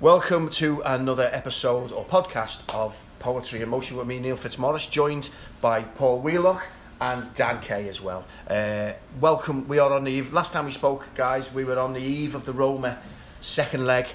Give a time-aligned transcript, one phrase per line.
[0.00, 5.28] Welcome to another episode or podcast of Poetry and Motion with me, Neil Fitzmaurice, joined
[5.60, 6.66] by Paul Wheelock
[7.02, 8.24] and Dan Kay as well.
[8.48, 10.32] Uh, welcome, we are on the eve.
[10.32, 12.96] Last time we spoke, guys, we were on the eve of the Roma
[13.42, 14.06] second leg.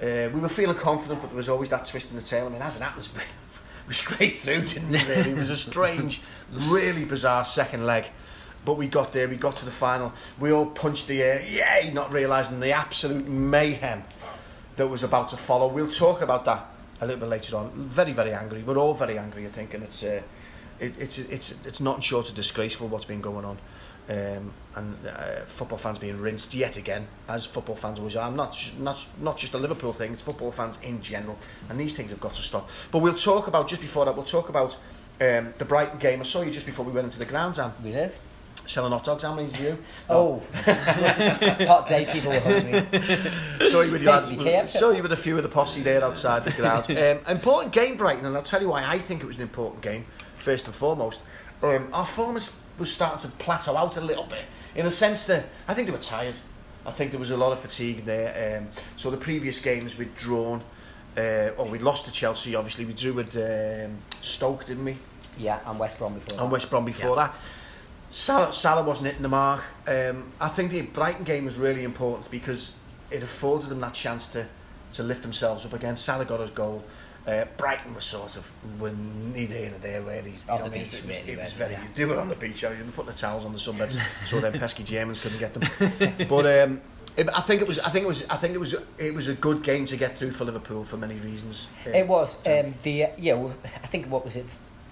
[0.00, 2.46] Uh, we were feeling confident, but there was always that twist in the tail.
[2.46, 3.10] I mean, as it happens,
[3.88, 5.02] we scraped through, didn't we?
[5.02, 5.32] Really?
[5.32, 6.20] It was a strange,
[6.52, 8.04] really bizarre second leg.
[8.64, 10.12] But we got there, we got to the final.
[10.38, 14.04] We all punched the air, yay, not realising the absolute mayhem
[14.78, 15.68] that was about to follow.
[15.68, 16.64] We'll talk about that
[17.00, 17.70] a little bit later on.
[17.72, 18.62] Very, very angry.
[18.62, 20.22] We're all very angry, I think, and it's uh,
[20.80, 23.58] it, it's it's it's not short of disgraceful what's been going on.
[24.10, 28.26] Um, and uh, football fans being rinsed yet again, as football fans always are.
[28.26, 31.94] I'm not not not just a Liverpool thing; it's football fans in general, and these
[31.94, 32.70] things have got to stop.
[32.90, 34.16] But we'll talk about just before that.
[34.16, 34.76] We'll talk about
[35.20, 36.20] um, the Brighton game.
[36.20, 37.72] I saw you just before we went into the grounds, Anne.
[37.84, 38.16] We did.
[38.68, 39.78] Selling hot dogs, how many did you?
[40.10, 42.82] Oh, hot day, people were hungry.
[43.70, 46.04] saw you with your lads, Basically, saw you with a few of the posse there
[46.04, 46.84] outside the ground.
[46.98, 49.80] Um, important game, Brighton, and I'll tell you why I think it was an important
[49.80, 50.04] game.
[50.36, 51.20] First and foremost,
[51.62, 55.24] um, our form was, was starting to plateau out a little bit in a sense
[55.28, 56.36] that I think they were tired.
[56.84, 58.58] I think there was a lot of fatigue there.
[58.58, 60.62] Um, so the previous games we'd drawn,
[61.16, 62.54] uh, or we'd lost to Chelsea.
[62.54, 64.98] Obviously, we drew with um, Stoke, didn't we?
[65.38, 66.38] Yeah, and West Brom before.
[66.38, 66.52] and that.
[66.52, 67.34] West Brom before that.
[68.10, 69.64] Salah, Salah wasn't hitting the mark.
[69.86, 72.74] Um, I think the Brighton game was really important because
[73.10, 74.46] it afforded them that chance to,
[74.94, 75.96] to lift themselves up again.
[75.96, 76.82] Salah got his goal.
[77.26, 78.50] Uh, Brighton was sort of
[78.80, 80.36] were neither here nor there really.
[80.48, 80.84] On know the mean?
[80.84, 81.74] beach, it was, it was very.
[81.74, 81.80] they?
[81.94, 82.64] They were on the beach.
[82.64, 86.26] I was putting the towels on the sunbeds so them pesky Germans couldn't get them.
[86.26, 86.80] But um,
[87.18, 87.80] it, I think it was.
[87.80, 88.24] I think it was.
[88.30, 88.74] I think it was.
[88.96, 91.68] It was a good game to get through for Liverpool for many reasons.
[91.86, 93.48] Uh, It was um, the uh, yeah.
[93.82, 94.46] I think what was it?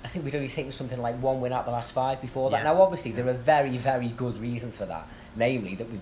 [0.07, 2.59] I think we'd only taken something like one win out the last five before that.
[2.59, 2.73] Yeah.
[2.73, 5.09] Now, obviously, there are very, very good reasons for that.
[5.35, 5.99] Namely, that we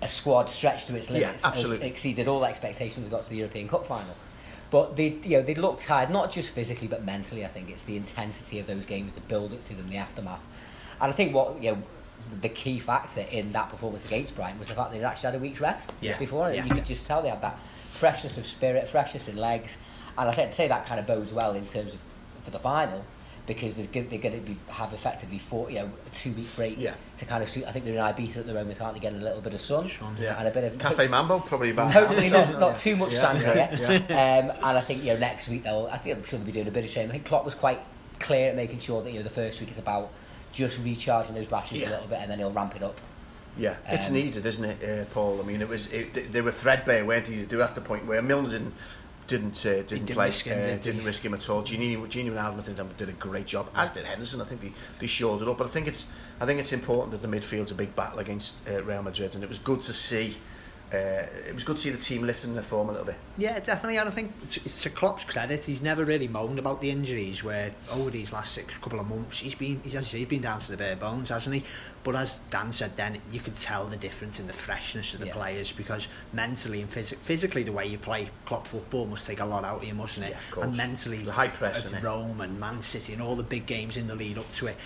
[0.00, 3.36] a squad stretched to its Yeah, limits, has exceeded all expectations, and got to the
[3.36, 4.16] European Cup final.
[4.70, 7.44] But they, you know, they looked tired, not just physically but mentally.
[7.44, 10.40] I think it's the intensity of those games, the build up to them, the aftermath,
[10.98, 11.82] and I think what you know.
[12.42, 15.38] The key factor in that performance against Brighton was the fact they'd actually had a
[15.38, 16.18] week's rest Yeah.
[16.18, 16.64] before, Yeah.
[16.64, 17.58] you could just tell they had that
[17.92, 19.78] freshness of spirit, freshness in legs,
[20.18, 22.00] and I think I'd say that kind of bodes well in terms of
[22.48, 23.04] for the final
[23.46, 26.54] because they're going, they're going to be, have effectively four, you know, a two week
[26.54, 26.92] break Yeah.
[27.16, 27.64] to kind of suit.
[27.66, 29.00] I think they're in Ibiza at the moment, aren't they?
[29.00, 29.88] Getting a little bit of sun,
[30.20, 30.38] yeah.
[30.38, 31.92] and a bit of Cafe Mambo probably about.
[31.92, 34.06] Hopefully not, not too much Yeah, sangria.
[34.08, 35.88] yeah, Um, and I think you know next week they'll.
[35.90, 37.08] I think I'm sure they'll be doing a bit of shame.
[37.08, 37.80] I think Klopp was quite
[38.18, 40.10] clear at making sure that you know the first week is about
[40.52, 41.88] just recharging those batteries Yeah.
[41.88, 42.98] a little bit, and then he'll ramp it up.
[43.56, 45.40] Yeah, it's Um, needed, isn't it, uh, Paul?
[45.40, 47.44] I mean, it was it, they- they were threadbare, weren't they?
[47.44, 48.74] They were at the point where Milner didn't
[49.28, 51.62] didn't uh, didn't, didn't play, risk him, uh, did didn't risk him at all.
[51.62, 54.40] Gini, Gini Wijnaldum did a great job, as did Henderson.
[54.40, 55.58] I think they, they shored it up.
[55.58, 56.06] But I think it's
[56.40, 59.44] I think it's important that the midfield's a big battle against uh, Real Madrid, and
[59.44, 60.36] it was good to see.
[60.92, 63.16] Uh, it was good to see the team lifting their form a little bit.
[63.36, 63.98] Yeah, definitely.
[63.98, 67.44] And I think it's- to Klopp's credit, he's never really moaned about the injuries.
[67.44, 70.28] Where over these last six couple of months, he's been, he's, as you say, he's
[70.28, 71.62] been down to the bare bones, hasn't he?
[72.04, 75.26] But as Dan said, then you could tell the difference in the freshness of the
[75.26, 75.34] Yeah.
[75.34, 79.44] players because mentally and phys- physically, the way you play Klopp football must take a
[79.44, 80.36] lot out of you, mustn't it?
[80.56, 82.02] Yeah, and mentally, The high press, of?
[82.02, 84.76] Rome and Man City and all the big games in the lead up to it.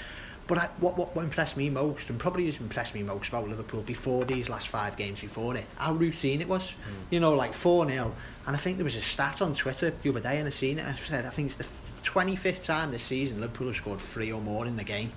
[0.49, 3.83] But I, what, what impressed me most, and probably has impressed me most about Liverpool
[3.83, 6.71] before these last five games before it, how routine it was.
[6.71, 6.93] Hmm.
[7.11, 8.13] You know, like 4 0.
[8.47, 10.79] And I think there was a stat on Twitter the other day, and I seen
[10.81, 10.87] it.
[10.87, 11.67] I said, I think it's the
[12.03, 15.13] 25th time this season Liverpool have scored three or more in the game.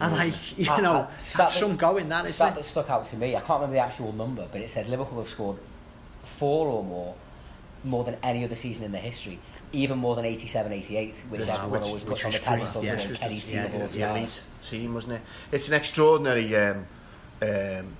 [0.00, 2.54] And, like, you I- know, I- that's some going, that, isn't stat it?
[2.56, 3.36] that stuck out to me.
[3.36, 5.58] I can't remember the actual number, but it said Liverpool have scored
[6.24, 7.14] four or more,
[7.84, 9.38] more than any other season in their history.
[9.72, 12.84] Even more than 87-88, which Yeah, everyone which- always puts on the pedestal.
[12.84, 14.26] yeah, you know, Kenny's team yeah, of all time.
[14.62, 15.22] team, wasn't it?
[15.52, 16.86] It's an extraordinary um,
[17.40, 17.96] um,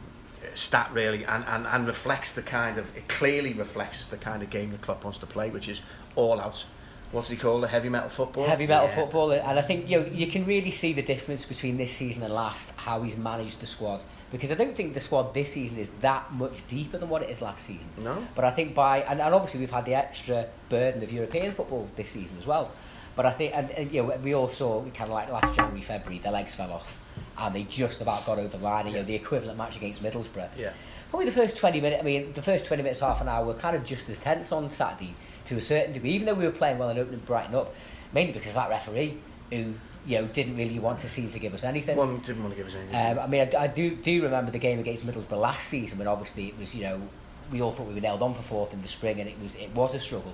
[0.55, 4.51] stat, really, and, and, and reflects the kind of it clearly reflects the kind of
[4.51, 5.81] game the club wants to play, which is
[6.17, 6.65] all out.
[7.13, 7.71] What do you call it?
[7.71, 8.45] Heavy metal football.
[8.45, 8.95] heavy metal Yeah.
[8.95, 12.23] football, and I think you know, you can really see the difference between this season
[12.23, 12.71] and last.
[12.77, 16.33] How he's managed the squad, because I don't think the squad this season is that
[16.33, 17.89] much deeper than what it is last season.
[17.99, 18.23] No.
[18.37, 21.89] But I think by and, and obviously we've had the extra burden of European football
[21.97, 22.71] this season as well.
[23.17, 25.83] But I think and, and you know we all saw kind of like last January
[25.83, 26.97] February the legs fell off
[27.39, 28.87] and they just about got over the line.
[28.87, 30.51] You know the equivalent match against Middlesbrough.
[30.57, 30.73] Yeah.
[31.11, 33.55] Probably the first 20 minutes, I mean, the first 20 minutes, half an hour were
[33.55, 35.15] kind of just as tense on Saturday
[35.47, 37.75] to a certain degree, even though we were playing well and opening Brighton up,
[38.13, 39.19] mainly because that referee
[39.51, 39.75] who,
[40.07, 41.97] you know, didn't really want to seem to give us anything.
[41.97, 42.95] One didn't want to give us anything.
[42.95, 46.07] Um, I mean, I, I do do remember the game against Middlesbrough last season when
[46.07, 47.03] obviously it was, you know,
[47.51, 49.57] we all thought we were nailed on for fourth in the spring and it was
[49.57, 50.33] it was a struggle.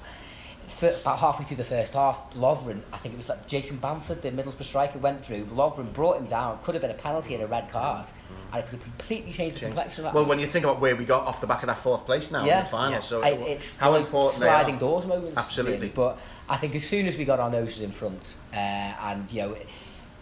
[0.69, 4.23] For, about halfway through the first half, Lovren, I think it was like Jason Bamford,
[4.23, 5.45] the Middlesbrough striker, went through.
[5.47, 6.59] Lovren brought him down.
[6.63, 8.07] Could have been a penalty and a red card,
[8.53, 9.75] and it could have completely changed the Changed.
[9.77, 10.15] complexion of that.
[10.15, 10.29] Well, match.
[10.31, 12.41] when you think about where we got off the back of that fourth place now
[12.43, 13.01] in the final, Yeah.
[13.01, 15.37] so I, it's how one of those important sliding doors moments.
[15.39, 15.75] Absolutely.
[15.79, 15.89] really.
[15.91, 16.19] But
[16.49, 19.57] I think as soon as we got our noses in front, uh, and you know,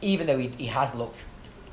[0.03, 1.25] even though he, he has looked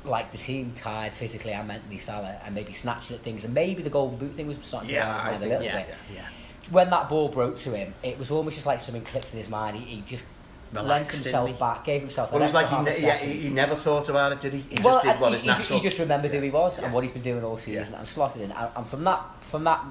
[0.04, 3.82] like the team tired physically and mentally, Salah, and maybe snatching at things, and maybe
[3.82, 5.94] the golden boot thing was starting to Yeah, I mind a think- little yeah, bit.
[6.14, 6.28] yeah.
[6.72, 9.48] When that ball broke to him, it was almost just like something clicked in his
[9.48, 9.76] mind.
[9.76, 10.24] He, he just
[10.72, 11.54] lent Relaxed, didn't himself he?
[11.56, 12.32] back, gave himself.
[12.32, 14.60] Well, it was like he, ne- yeah, he, never thought about it, did he?
[14.60, 15.78] He well, just did and what he, is natural.
[15.78, 16.86] He just remembered who he was Yeah.
[16.86, 17.98] and what he's been doing all season Yeah.
[17.98, 18.52] and slotted in.
[18.52, 19.84] And, and from that from that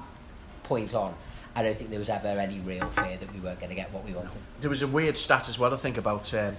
[0.64, 1.14] point on,
[1.54, 3.92] I don't think there was ever any real fear that we weren't going to get
[3.92, 4.38] what we wanted.
[4.60, 6.56] There was a weird stat as well, I think, about um,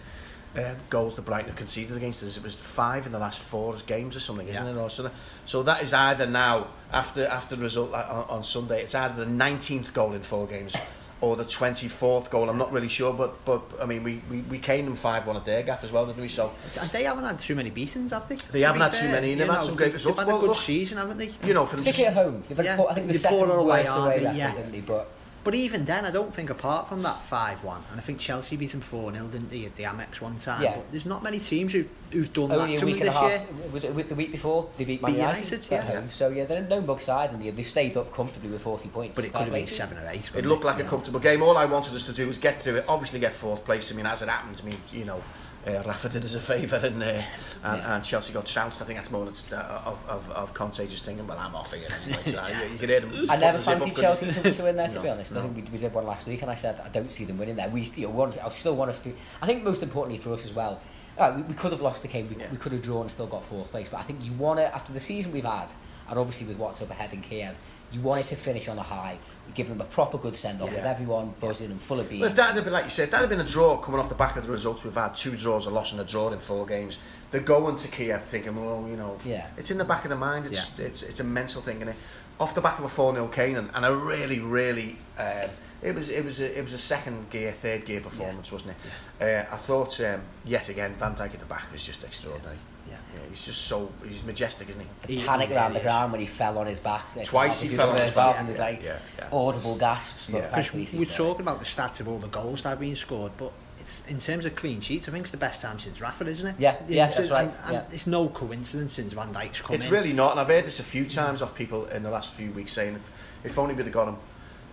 [0.55, 2.37] um, goals that Brighton have conceded against us.
[2.37, 4.71] It was five in the last four games or something, isn't Yeah.
[4.71, 4.77] it?
[4.77, 5.13] Or something.
[5.45, 9.31] So that is either now, after after the result on, on Sunday, it's either the
[9.31, 10.75] 19th goal in four games
[11.21, 12.49] or the 24th goal.
[12.49, 15.35] I'm not really sure, but but I mean, we, we, we caned them 5 1
[15.37, 16.27] at their gaff as well, didn't we?
[16.27, 18.35] So, And they haven't had too many beatings, have they?
[18.35, 20.17] They haven't had too many, and they've had some great results.
[20.19, 21.31] They've had a good look, season, haven't they?
[21.45, 23.49] you know, for them Particularly at home, they've had, Yeah, I think the second poured
[23.49, 24.23] all worst away, away they?
[24.25, 24.53] record, Yeah.
[24.55, 24.79] didn't they?
[24.81, 25.09] But
[25.43, 28.55] But even then, I don't think apart from that 5 1, and I think Chelsea
[28.55, 30.63] beat them 4 0, didn't they, at the Amex one time?
[30.63, 30.75] Yeah.
[30.77, 33.09] But there's not many teams who, who've done only that a to week them and
[33.09, 33.29] a this half.
[33.29, 33.69] year.
[33.73, 34.69] Was it a week- the week before?
[34.77, 35.95] They beat Man Beat United, United, at yeah.
[35.99, 36.11] home.
[36.11, 38.87] So yeah, they're a no mug side, and they- they've stayed up comfortably with 40
[38.87, 39.15] points.
[39.17, 40.31] But it could have been 7 or 8.
[40.35, 41.41] It looked like a comfortable game.
[41.41, 43.91] All I wanted us to do was get through it, obviously get fourth place.
[43.91, 45.21] I mean, as it happened, I mean, you know,
[45.67, 47.23] uh, Rafa did us a favour and, uh, and,
[47.63, 47.95] Yeah.
[47.95, 48.81] and Chelsea got trounced.
[48.81, 52.21] I think that's more uh, of, of, of Contagious thinking, well, I'm off again anyway.
[52.23, 53.25] So, you, you hear them.
[53.29, 55.31] I never fancied Chelsea to, to win there, to No, be honest.
[55.33, 57.37] I think we, we did one last week, and I said I don't see them
[57.37, 57.69] winning there.
[57.69, 59.13] We, you know, want, I still want us to.
[59.41, 60.81] I think most importantly for us as well,
[61.17, 62.51] right, we, we could have lost the game, we, Yeah.
[62.51, 63.87] we could have drawn and still got fourth place.
[63.89, 65.69] But I think you want to, after the season we've had,
[66.09, 67.55] and obviously with what's up ahead in Kiev,
[67.91, 69.17] you wanted to finish on a high.
[69.55, 70.77] Give them a proper good send off Yeah.
[70.77, 72.21] with everyone buzzing and full of beans.
[72.21, 73.99] Well, if that had been, like you said, if that had been a draw coming
[73.99, 76.29] off the back of the results we've had, two draws, a loss and a draw
[76.29, 76.97] in four games,
[77.31, 79.47] they're going to Kiev thinking, well, you know, Yeah.
[79.57, 81.95] it's in the back of the mind, it's, it's, it's a mental thing, and it,
[82.39, 85.49] off the back of a 4 0 Kane, and, and a really, really, um,
[85.83, 88.73] it was it was a, it was a second gear, third gear performance, wasn't
[89.19, 89.23] it?
[89.49, 92.55] Uh, I thought um, yet again Van Dijk at the back was just extraordinary.
[92.87, 92.95] Yeah.
[93.15, 94.87] Yeah, he's just so he's majestic, isn't he?
[95.07, 97.03] the He- panic he around the ground when he fell on his back.
[97.23, 99.27] Twice he fell the on his back, half, and yeah, like yeah, yeah.
[99.31, 100.27] audible gasps.
[100.29, 100.55] But Yeah.
[100.73, 103.51] We're he's talking about the stats of all the goals that have been scored, but
[103.79, 106.47] it's in terms of clean sheets, I think it's the best time since Rafa, isn't
[106.47, 106.55] it?
[106.59, 107.83] Yeah, yeah, It's- that's right, And, and yeah.
[107.95, 109.91] it's no coincidence since Van Dijk's come It's in.
[109.91, 112.51] really not, and I've heard this a few times off people in the last few
[112.51, 113.11] weeks saying if,
[113.43, 114.15] if only we'd have got him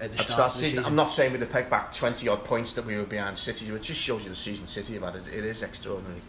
[0.00, 0.78] at the at the start, start of of the the season.
[0.78, 0.84] season.
[0.92, 3.66] I'm not saying we'd have pegged back 20 odd points that we were behind City.
[3.68, 5.16] It just shows you the season City have had.
[5.16, 6.20] It, it is extraordinary.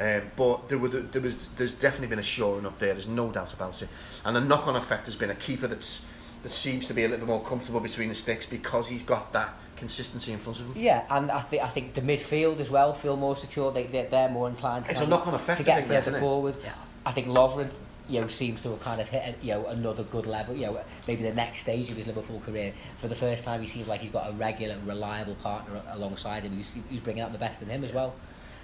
[0.00, 2.92] Um, but there, were, there was, there's definitely been a shoring up there.
[2.92, 3.88] There's no doubt about it.
[4.24, 6.04] And the knock-on effect has been a keeper that's
[6.42, 9.32] that seems to be a little bit more comfortable between the sticks because he's got
[9.32, 10.72] that consistency in front of him.
[10.76, 13.72] Yeah, and I think I think the midfield as well feel more secure.
[13.72, 14.84] They they're, they're more inclined.
[14.84, 16.56] To It's a knock-on effect, to get think, further forward.
[16.62, 16.72] Yeah.
[17.04, 17.70] I think Lovren,
[18.08, 20.54] you know, seems to have kind of hit you know another good level.
[20.54, 22.72] You know, maybe the next stage of his Liverpool career.
[22.98, 26.54] For the first time, he seems like he's got a regular, reliable partner alongside him
[26.54, 28.14] who's, who's bringing out the best in him as well.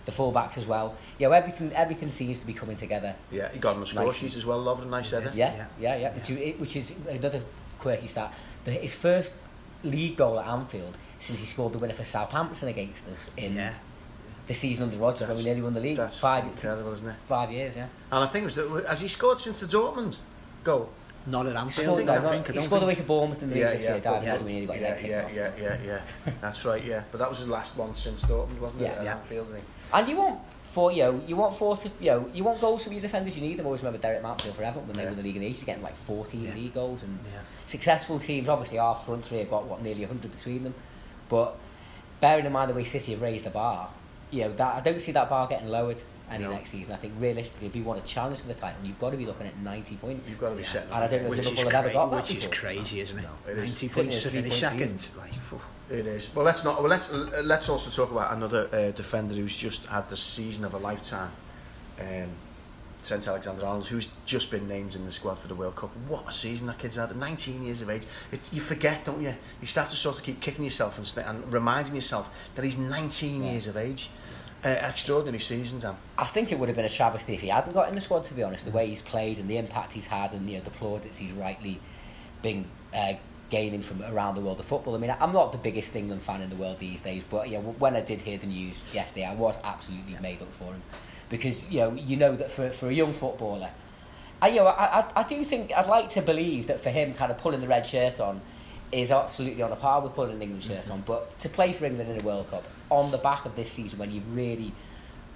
[0.05, 0.95] The fullbacks as well.
[1.19, 3.15] You know, everything everything seems to be coming together.
[3.33, 4.17] Yeah, he got him a score Nice.
[4.17, 4.61] sheet as well.
[4.61, 5.29] Loved a nice He header.
[5.31, 5.35] did.
[5.37, 5.67] Yeah, Yeah.
[5.81, 6.13] yeah, yeah.
[6.15, 7.41] Which, is- which is another
[7.79, 8.33] quirky stat.
[8.65, 9.31] But his first
[9.83, 13.75] league goal at Anfield since he scored the winner for Southampton against us in Yeah.
[14.47, 15.97] the season under Rodgers when we nearly won the league.
[15.97, 17.17] That's five, incredible, isn't it?
[17.21, 17.87] five years, yeah.
[18.13, 20.17] And I think it was the, has he scored since the Dortmund
[20.65, 20.91] goal?
[21.27, 22.45] Not at He Anfield, scored, I no, don't think.
[22.45, 23.05] I he don't scored away think.
[23.07, 24.03] to Bournemouth in the league Yeah, this yeah, year.
[24.25, 24.37] Yeah.
[24.37, 26.33] when nearly got his Yeah, yeah, yeah, yeah, yeah.
[26.43, 27.03] That's right, yeah.
[27.11, 28.85] But that was his last one since Dortmund, wasn't it?
[28.85, 28.91] Yeah.
[28.93, 29.17] At Yeah.
[29.17, 29.49] Anfield,
[29.93, 29.99] I.
[30.01, 30.41] And you want
[30.71, 33.37] four, you know, you want four to, you know, you want goals from your defenders.
[33.39, 33.65] You need them.
[33.67, 35.09] Always remember Derek Mountfield for Everton when they Yeah.
[35.11, 36.55] won the league, and he's getting like 14 Yeah.
[36.55, 37.03] league goals.
[37.03, 37.41] And Yeah.
[37.67, 40.75] successful teams, obviously, our front three have got what nearly 100 between them.
[41.31, 41.57] But
[42.21, 43.89] bearing in mind the way City have raised the bar,
[44.31, 46.53] you know, that I don't see that bar getting lowered any No.
[46.53, 46.95] next season.
[46.95, 49.27] I think realistically, if you want a challenge for the title, you've got to be
[49.27, 50.31] looking at 90 points.
[50.31, 50.69] You've got to be Yeah.
[50.69, 52.37] setting And I don't know if Which is, Liverpool have ever got that which is
[52.47, 52.55] before.
[52.55, 53.23] crazy, isn't it?
[53.23, 53.65] No, it is.
[53.65, 55.09] 90 Sitting points to finish second.
[55.17, 55.61] Like, phew.
[55.91, 56.35] It is.
[56.35, 56.81] Well, let's not.
[56.81, 60.65] Well, let's uh, let's also talk about another uh, defender who's just had the season
[60.65, 61.31] of a lifetime.
[62.01, 62.29] Um,
[63.03, 65.91] Trent Alexander-Arnold, who's just been named in the squad for the World Cup.
[66.09, 67.11] What a season that kid's had!
[67.11, 69.35] At 19 years of age, it, you forget, don't you?
[69.61, 73.45] You start to sort of keep kicking yourself and, and reminding yourself that he's 19
[73.45, 73.51] Yeah.
[73.51, 74.09] years of age.
[74.65, 75.95] Uh, extraordinary season, Dan.
[76.17, 78.25] I think it would have been a travesty if he hadn't got in the squad.
[78.25, 80.65] To be honest, the way he's played and the impact he's had, and you know
[80.65, 81.81] the plaudits he's rightly
[82.41, 83.13] been uh,
[83.51, 84.95] gaining from around the world of football.
[84.95, 87.59] I mean, I'm not the biggest England fan in the world these days, but yeah,
[87.59, 90.83] when I did hear the news yesterday, I was absolutely made up for him
[91.29, 93.71] because you know you know that for for a young footballer,
[94.41, 97.13] I you know I, I I do think I'd like to believe that for him,
[97.13, 98.41] kind of pulling the red shirt on.
[98.95, 101.03] Is absolutely on a par with putting an England shirt on.
[101.03, 103.99] But to play for England in a World Cup on the back of this season,
[103.99, 104.73] when you've really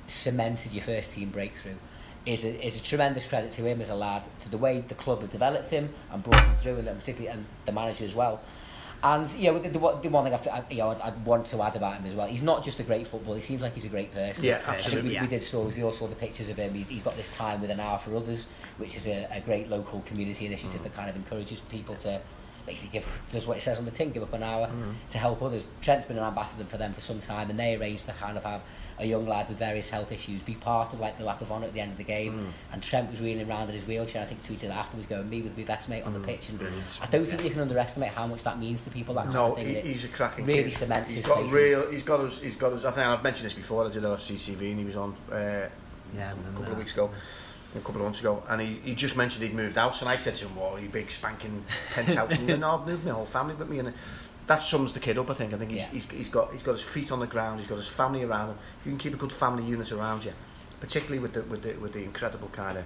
[0.06, 1.74] cemented your first team breakthrough,
[2.26, 4.94] is a, is a tremendous credit to him as a lad, to the way the
[4.94, 8.40] club have developed him and brought him through, and particularly and the manager as well.
[9.02, 11.62] And you know, the, the, the one thing I, you know, I'd, I'd want to
[11.62, 13.36] add about him as well, he's not just a great footballer.
[13.36, 14.44] He seems like he's a great person.
[14.44, 15.10] Yeah, absolutely.
[15.10, 15.22] we, yeah.
[15.22, 16.74] we did saw we all saw the pictures of him.
[16.74, 18.46] He's, he's got this time with an hour for others,
[18.78, 20.84] which is a, a great local community initiative mm.
[20.84, 22.20] that kind of encourages people to
[22.68, 24.90] basically give does what it says on the tin, give up an hour mm-hmm.
[25.10, 25.64] to help others.
[25.80, 28.44] Trent's been an ambassador for them for some time, and they arranged to kind of
[28.44, 28.62] have
[28.98, 31.66] a young lad with various health issues be part of like the lap of honour
[31.66, 32.34] at the end of the game.
[32.34, 32.72] Mm-hmm.
[32.72, 34.22] And Trent was wheeling around in his wheelchair.
[34.22, 36.28] I think tweeted afterwards going, "Me with my best mate on the mm-hmm.
[36.28, 36.98] pitch." And Brilliant.
[37.00, 39.14] I don't think you can underestimate how much that means to people.
[39.14, 39.74] That kind No, of thing.
[39.74, 40.74] he, he's a cracking really kid.
[40.74, 41.90] cements He's his got place real.
[41.90, 42.38] He's got us.
[42.38, 42.84] He's got us.
[42.84, 43.86] I think I've mentioned this before.
[43.86, 46.62] I did it on CCV, and he was on uh, Yeah, I a remember couple
[46.64, 46.72] that.
[46.72, 47.10] of weeks ago,
[47.74, 50.16] a couple of months ago, and he, he just mentioned he'd moved out, and I
[50.16, 53.10] said to him, "Well, you big spanking penthouse." and he went, "No, I've moved my
[53.12, 53.92] whole family with me," and
[54.46, 55.28] that sums the kid up.
[55.30, 55.52] I think.
[55.52, 55.90] I think he's, Yeah.
[55.90, 57.60] he's, he's got he's got his feet on the ground.
[57.60, 58.58] He's got his family around him.
[58.80, 60.32] If you can keep a good family unit around you,
[60.80, 62.84] particularly with the with the with the incredible kind of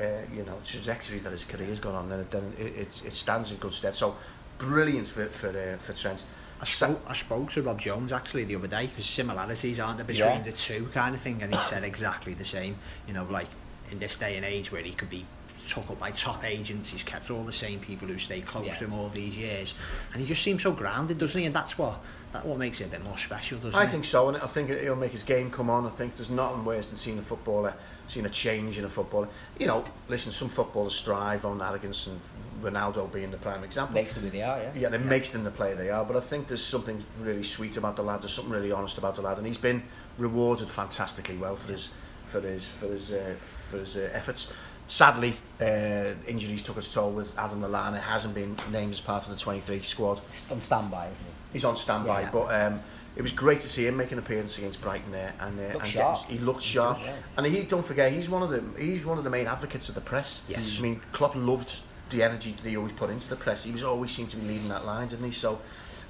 [0.00, 0.04] uh,
[0.34, 3.56] you know trajectory that his career's gone on, then, then it, it, it stands in
[3.56, 3.94] good stead.
[3.94, 4.16] So
[4.58, 6.24] brilliant for for uh, for Trent.
[6.60, 10.04] I spoke, I spoke to Rob Jones actually the other day because similarities aren't there
[10.04, 10.40] between Yeah.
[10.42, 12.74] the two kind of thing, and he said exactly the same.
[13.06, 13.46] You know, like
[13.90, 15.24] in this day and age where he could be
[15.66, 18.74] took up by top agents, he's kept all the same people who stay close Yeah.
[18.76, 19.74] to him all these years,
[20.12, 21.46] and he just seems so grounded, doesn't he?
[21.46, 22.00] And that's what
[22.32, 23.86] that what makes it a bit more special, doesn't I it?
[23.86, 25.86] I think so, and I think it'll make his game come on.
[25.86, 27.74] I think there's nothing worse than seeing a footballer,
[28.08, 29.28] seeing a change in a footballer.
[29.58, 32.18] You know, listen, some footballers strive on arrogance, and
[32.62, 33.94] Ronaldo being the prime example.
[33.94, 34.58] makes them who they are.
[34.58, 34.70] Yeah.
[34.74, 36.04] yeah, it makes them the player they are.
[36.04, 38.22] But I think there's something really sweet about the lad.
[38.22, 39.82] There's something really honest about the lad, and he's been
[40.18, 41.90] rewarded fantastically well for his
[42.28, 44.52] for his for his uh, for his uh, efforts.
[44.86, 48.00] Sadly, uh, injuries took its toll with Adam Lallana.
[48.00, 50.18] Hasn't been named as part of the 23 squad.
[50.30, 51.30] He's On standby, isn't he?
[51.52, 52.30] He's on standby, Yeah.
[52.32, 52.80] but um,
[53.14, 55.74] it was great to see him make an appearance against Brighton there, and, uh, Looked
[55.76, 56.20] and sharp.
[56.22, 56.96] Getting, he looked sharp.
[56.98, 57.14] does, yeah.
[57.36, 59.94] And he don't forget, he's one of the he's one of the main advocates of
[59.94, 60.40] the press.
[60.48, 60.76] Yes.
[60.78, 63.64] I mean, Klopp loved the energy that he always put into the press.
[63.64, 65.32] He was always seemed to be leading that line, didn't he?
[65.32, 65.60] So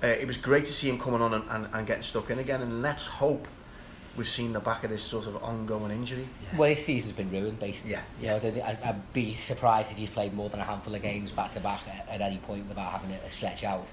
[0.04, 2.38] uh, it was great to see him coming on and, and, and getting stuck in
[2.38, 2.62] again.
[2.62, 3.48] And let's hope
[4.18, 6.28] we've seen the back of this sort of ongoing injury.
[6.56, 7.92] Well, his season's been ruined, basically.
[7.92, 10.60] Yeah, You know, I don't think, I, I'd be surprised if he's played more than
[10.60, 13.30] a handful of games back to back at, at any point without having a, a
[13.30, 13.86] stretch out.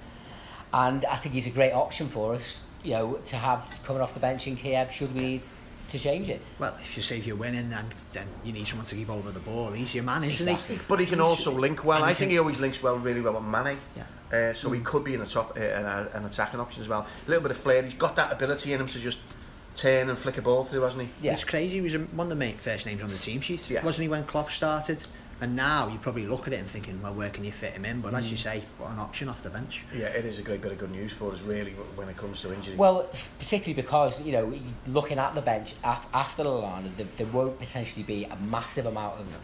[0.74, 4.14] And I think he's a great option for us, you know, to have coming off
[4.14, 5.42] the bench in Kiev should we need
[5.90, 6.42] to change it.
[6.60, 9.28] Well, if you say if you're winning, then then you need someone to keep hold
[9.28, 9.72] of the ball.
[9.72, 10.76] He's your man, isn't Exactly.
[10.78, 10.82] he?
[10.88, 11.98] But he can also link well.
[12.00, 13.78] and I think he always links well, really well with Mane.
[13.96, 14.06] Yeah.
[14.34, 17.06] Uh, so he could be in a top uh, an, an attacking option as well.
[17.26, 17.84] A little bit of flair.
[17.84, 19.20] He's got that ability in him to just
[19.76, 21.10] turn and flick a ball through, hasn't he?
[21.22, 21.34] Yeah.
[21.34, 21.76] It's crazy.
[21.76, 23.84] He was one of the main first names on the team sheet, Yeah.
[23.84, 25.04] wasn't he, when Klopp started?
[25.42, 27.84] And now you probably look at it and thinking, well, where can you fit him
[27.84, 28.00] in?
[28.00, 28.20] But Mm.
[28.20, 29.84] as you say, what an option off the bench.
[29.94, 32.40] Yeah, it is a great bit of good news for us, really, when it comes
[32.42, 32.76] to injury.
[32.78, 34.54] Well, particularly because, you know,
[34.88, 39.38] looking at the bench after Lallana, there, there won't potentially be a massive amount of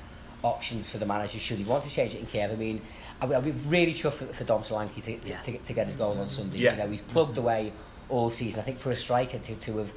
[0.43, 2.51] options for the manager should he want to change it in Kiev.
[2.51, 2.81] I mean,
[3.21, 5.41] I'll, I'll be really chuffed for, for Dom Solanke to, to, Yeah.
[5.41, 6.59] to, to get his goal on Sunday.
[6.59, 6.71] Yeah.
[6.71, 7.73] You know, he's plugged away
[8.09, 8.61] all season.
[8.61, 9.93] I think for a striker to, to have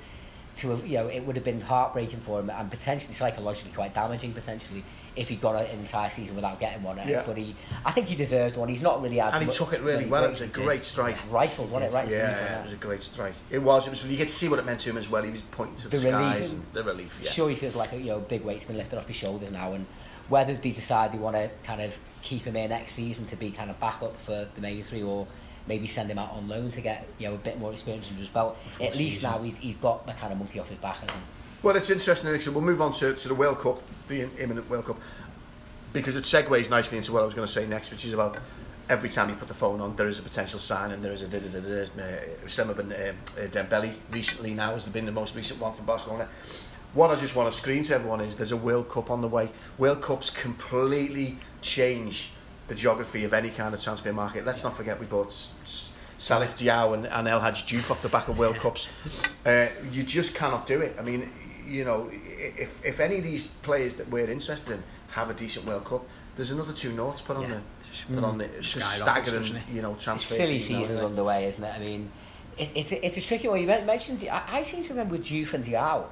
[0.57, 4.33] to you know, it would have been heartbreaking for him and potentially psychologically quite damaging
[4.33, 4.85] potentially
[5.17, 6.99] if he'd gone an entire season without getting one.
[7.07, 7.23] Yeah.
[7.25, 8.69] But he, I think he deserved one.
[8.69, 10.25] He's not really had and he took it really well.
[10.25, 11.17] It was a great strike.
[11.31, 11.95] Rifle, wasn't it?
[11.95, 12.09] Right.
[12.09, 13.35] Yeah, yeah, it was a great strike.
[13.51, 13.87] It was.
[13.87, 14.05] It was.
[14.07, 15.23] You could see what it meant to him as well.
[15.23, 16.53] He was pointing to the, The skies.
[16.53, 17.21] And the relief.
[17.23, 17.31] Yeah.
[17.31, 19.73] Sure, he feels like a you know big weight's been lifted off his shoulders now,
[19.73, 19.87] and
[20.29, 23.51] whether they decide they want to kind of keep him in next season to be
[23.51, 25.27] kind of backup for the main three, or
[25.67, 28.21] maybe send him out on loan to get you know a bit more experience under
[28.21, 28.57] his belt.
[28.81, 31.19] At least now he's, he's got the kind of monkey off his back, hasn't he?
[31.63, 32.43] Well, it's interesting, Nick.
[32.43, 34.99] So we'll move on to, to the World Cup, the imminent World Cup,
[35.95, 38.37] because it segues nicely into what I was going to say next, which is about
[38.89, 41.23] every time you put the phone on, there is a potential sign, and there is
[41.23, 42.03] a da da da da.
[42.03, 45.87] Uh, Sema Ben uh, uh, Dembele recently now has been the most recent one from
[45.87, 46.29] Barcelona.
[46.93, 49.29] What I just want to scream to everyone is there's a World Cup on the
[49.29, 49.49] way.
[49.79, 52.31] World Cups completely change
[52.69, 54.45] the geography of any kind of transfer market.
[54.45, 58.29] Let's not forget we bought Salif Diao and, and El Hadj Diouf off the back
[58.29, 58.89] of World Cups.
[59.45, 60.97] Uh, you just cannot do it.
[60.99, 61.31] I mean,
[61.67, 65.67] you know, if, if any of these players that we're interested in have a decent
[65.67, 66.07] World Cup,
[66.37, 67.49] there's another two notes put on Yeah.
[68.09, 70.35] the put on the Skyrockets, staggering, you know, transfer.
[70.35, 71.75] silly season's underway, isn't it?
[71.75, 72.11] I mean,
[72.59, 73.61] it, it's a, it's a tricky one.
[73.61, 76.07] You mentioned I, I seem to remember Diouf and Diao.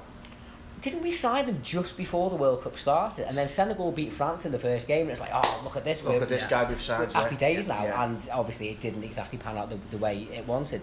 [0.83, 3.25] Didn't we sign them just before the World Cup started?
[3.27, 5.85] And then Senegal beat France in the first game, and it's like, oh, look at
[5.85, 6.03] this.
[6.03, 7.11] Look at this guy we've signed.
[7.13, 7.39] happy yeah.
[7.39, 8.03] days now, Yeah.
[8.03, 10.81] and obviously it didn't exactly pan out the, the way it wanted.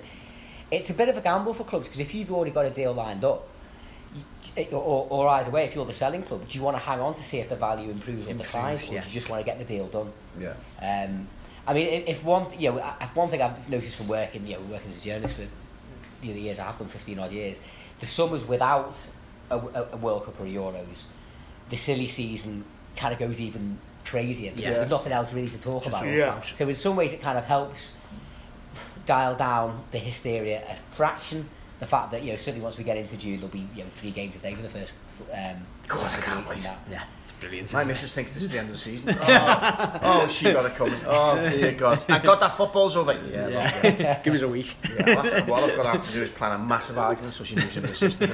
[0.71, 2.95] It's a bit of a gamble for clubs because if you've already got a deal
[2.95, 3.47] lined up,
[4.15, 7.01] you, or, or either way, if you're the selling club, do you want to hang
[7.01, 9.01] on to see if the value improves or Improves, declines, or yeah.
[9.03, 10.11] do you just want to get the deal done?
[10.39, 10.55] yeah.
[10.81, 11.29] Um,
[11.67, 12.79] I mean, if one, you know,
[13.15, 16.33] one thing I've noticed from working, you know, working as a journalist for you know,
[16.33, 17.61] the years I have done, 15 odd years,
[18.01, 18.97] the summers without
[19.51, 21.05] a, a, World Cup or Euros,
[21.69, 22.65] the silly season
[22.97, 24.73] kind of goes even crazier because Yeah.
[24.73, 26.07] there's nothing else really to talk about.
[26.07, 26.41] Yeah.
[26.43, 27.97] So in some ways, it kind of helps
[29.07, 31.49] dial down the hysteria a fraction.
[31.81, 33.91] The fact that you know certainly once we get into June, there'll be you know
[33.91, 34.93] three games a day for the first.
[35.33, 35.57] Um,
[35.89, 36.69] God, I can't wait.
[36.91, 37.05] Yeah,
[37.41, 37.73] brilliant.
[37.73, 37.93] My isn't it?
[37.93, 39.17] missus thinks this is the end of the season.
[39.23, 40.99] Oh, oh she got it coming.
[41.07, 42.01] Oh, dear God.
[42.03, 43.13] Thank God that football's over.
[43.13, 43.97] Yeah, yeah.
[44.01, 44.23] Yeah.
[44.23, 44.77] Give us a week.
[44.85, 47.45] yeah I'll what I've got to have to do is plan a massive argument so
[47.45, 48.31] she moves into the system.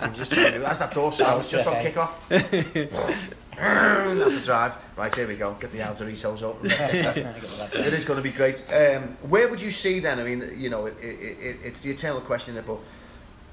[0.00, 1.84] I'm just trying to do As that door sounds, just on Okay.
[1.88, 2.28] kick-off.
[2.28, 4.76] have to drive.
[4.96, 5.54] Right, here we go.
[5.54, 6.68] Get the Alderitos open.
[6.68, 7.74] Let's get that.
[7.74, 8.64] It is going to be great.
[8.72, 10.20] Um, where would you see then?
[10.20, 12.78] I mean, you know, it, it, it, it's the eternal question, but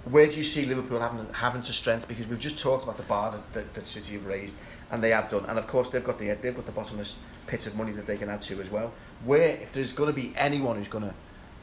[0.10, 2.08] where do you see Liverpool having having to strength?
[2.08, 4.56] Because we've just talked about the bar that, that, that City have raised,
[4.92, 7.66] and they have done, and of course they've got the they've got the bottomless pit
[7.68, 8.92] of money that they can add to as well.
[9.26, 11.14] Where, if there's going to be anyone who's going to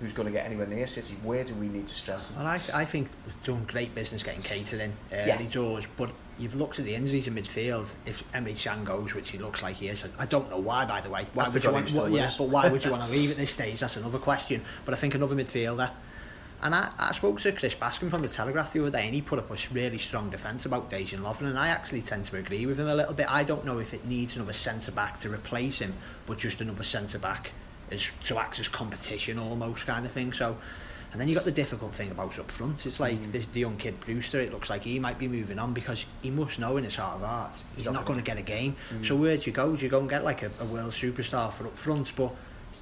[0.01, 2.37] who's going to get anywhere near City, where do we need to strengthen?
[2.37, 5.51] Well, I, I think we've done great business getting Keita in uh, early Yeah.
[5.51, 7.95] doors, but you've looked at the injuries in midfield.
[8.05, 11.01] If Emre Can goes, which he looks like he is, I don't know why, by
[11.01, 11.27] the way.
[11.33, 11.91] Why I would you want?
[11.93, 13.81] Well, yeah, but why would you want to leave at this stage?
[13.81, 14.61] That's another question.
[14.85, 15.91] But I think another midfielder.
[16.63, 19.21] And I, I spoke to Chris Bascombe from the Telegraph the other day, and he
[19.21, 22.65] put up a really strong defence about Dejan Lovren, and I actually tend to agree
[22.65, 23.31] with him a little bit.
[23.31, 25.95] I don't know if it needs another centre back to replace him,
[26.25, 27.53] but just another centre back
[27.91, 30.33] as to act as competition almost kind of thing.
[30.33, 30.57] So,
[31.13, 32.85] and then you got the difficult thing about up front.
[32.85, 33.33] It's like mm.
[33.33, 34.41] this the young kid Brewster.
[34.41, 37.21] It looks like he might be moving on because he must know in his heart
[37.21, 38.77] of hearts he's not not gonna- get a game.
[38.93, 39.05] Mm.
[39.05, 39.77] So where do you go?
[39.77, 42.15] Do you go and get like a, a world superstar for up front?
[42.17, 42.35] But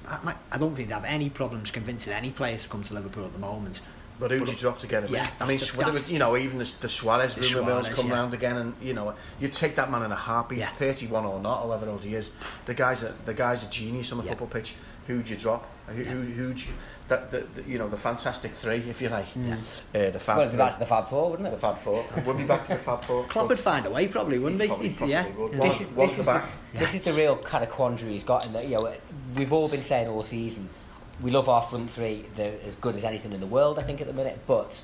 [0.08, 3.24] I, I don't think they have any problems convincing any players to come to Liverpool
[3.24, 3.80] at the moment.
[4.20, 5.08] But who'd you drop together?
[5.10, 8.06] Yeah, I mean, the- was, you know, even the, the Suarez The rumour mills come
[8.08, 8.14] yeah.
[8.14, 10.68] round again, and you know, you take that man in a heartbeat, Yeah.
[10.68, 12.30] 31 or not, however old he is.
[12.66, 14.30] The guy's a the guy's a genius on the Yeah.
[14.30, 14.76] football pitch.
[15.08, 15.68] Who'd you drop?
[15.86, 16.54] Who, who, you,
[17.08, 19.26] that, the, the, you know, the fantastic three, if you like.
[19.36, 19.56] Yeah.
[19.94, 20.56] Uh, the Fab Well, three.
[20.56, 21.50] that's the Fab Four, wouldn't it?
[21.50, 21.60] the it?
[21.60, 22.04] Fab Four.
[22.24, 23.24] We'll be back to the Fab Four.
[23.28, 24.68] Klopp would find a way, probably, wouldn't he?
[24.68, 25.28] Probably, He'd- possibly yeah.
[25.36, 25.52] would.
[25.52, 25.58] Yeah.
[25.58, 26.44] One- this is, one this, the is back.
[26.72, 28.46] The, this is the real kind of quandary he's got.
[28.46, 28.92] In that, you know,
[29.36, 30.70] we've all been saying all season,
[31.20, 32.24] we love our front three.
[32.34, 34.40] They're as good as anything in the world, I think, at the minute.
[34.46, 34.82] But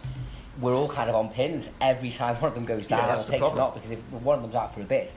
[0.61, 3.23] we're all kind of on pins every time one of them goes Yeah, down or
[3.23, 3.57] takes a problem.
[3.57, 3.75] knock.
[3.75, 5.11] Because if one of them's out for a bit,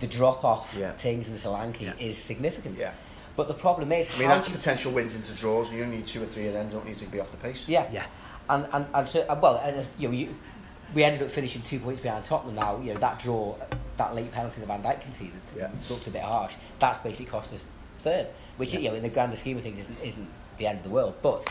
[0.00, 0.94] the drop off Yeah.
[1.04, 1.92] Ings and Solanke Yeah.
[2.00, 2.78] is significant.
[2.78, 2.92] Yeah.
[3.38, 5.72] But the problem is, I mean, how that's do you potential wins into draws.
[5.72, 6.70] You only need two or three of them.
[6.70, 7.68] Don't need to be off the pace.
[7.68, 8.04] Yeah, Yeah.
[8.50, 10.34] and and and so uh, well, and uh, you know, you,
[10.92, 12.56] we ended up finishing two points behind Tottenham.
[12.56, 13.54] Now, you know that draw,
[13.96, 15.70] that late penalty that Van Dijk conceded, Yeah.
[15.88, 16.56] looks a bit harsh.
[16.80, 17.62] That's basically cost us
[18.00, 20.84] third, which you know in the grander scheme of things isn't isn't the end of
[20.86, 21.48] the world, but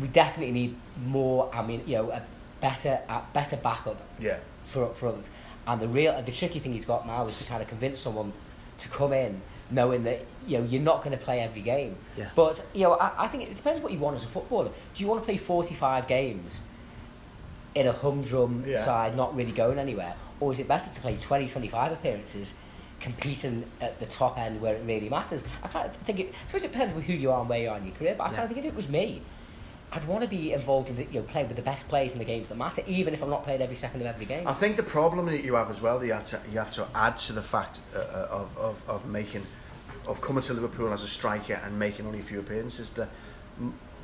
[0.00, 1.50] we definitely need more.
[1.54, 2.22] I mean, you know, a
[2.62, 4.38] better a better backup Yeah.
[4.64, 5.28] for up front.
[5.66, 8.32] And the real the tricky thing he's got now is to kind of convince someone
[8.78, 11.96] to come in knowing that you know you're not going to play every game.
[12.16, 12.28] Yeah.
[12.34, 14.70] But you know, I, I think it depends what you want as a footballer.
[14.94, 16.62] Do you want to play 45 games
[17.74, 18.78] in a humdrum Yeah.
[18.78, 22.54] side, not really going anywhere, or is it better to play 20, 25 appearances?
[22.98, 25.44] Competing at the top end where it really matters.
[25.62, 26.32] I of think it.
[26.42, 28.14] I suppose it depends on who you are and where you are in your career.
[28.16, 28.42] But I Yeah.
[28.44, 29.20] of think if it was me,
[29.96, 32.18] I'd want to be involved in the, you know playing with the best players in
[32.18, 34.46] the games that matter, even if I'm not playing every second of every game.
[34.46, 36.86] I think the problem that you have as well, you have to, you have to
[36.94, 39.46] add to the fact uh, uh, of, of, of making,
[40.06, 43.08] of coming to Liverpool as a striker and making only a few appearances, that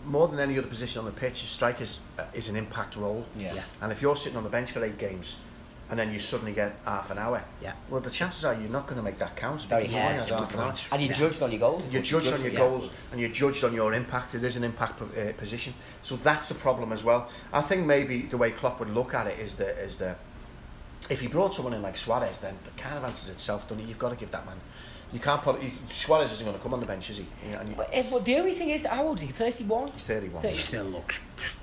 [0.06, 2.96] more than any other position on the pitch, a striker is, uh, is an impact
[2.96, 3.26] role.
[3.36, 3.54] Yeah.
[3.54, 3.62] Yeah.
[3.82, 5.36] And if you're sitting on the bench for eight games,
[5.92, 7.74] and then you suddenly get half an hour, Yeah.
[7.90, 9.60] well, the chances are you're not going to make that count.
[9.64, 10.30] Very you only hard.
[10.30, 10.74] half an hour.
[10.90, 11.18] And you're Yeah.
[11.18, 11.82] judged on your goals.
[11.90, 12.58] You're judged on your yeah.
[12.60, 14.34] goals and you're judged on your impact.
[14.34, 17.28] It is an impact uh, position, so that's a problem as well.
[17.52, 20.16] I think maybe the way Klopp would look at it is that is that
[21.10, 23.68] if he brought someone in like Suarez, then the kind of answers itself.
[23.68, 23.86] Don't it?
[23.86, 24.56] You've got to give that man.
[25.12, 27.26] You can't put you, Suarez isn't going to come on the bench, is he?
[27.52, 29.28] And you, But, eh, but the only thing is that how old is he?
[29.28, 29.92] 31?
[29.92, 30.42] he's 31.
[30.42, 30.54] Thirty.
[30.54, 31.20] He still looks.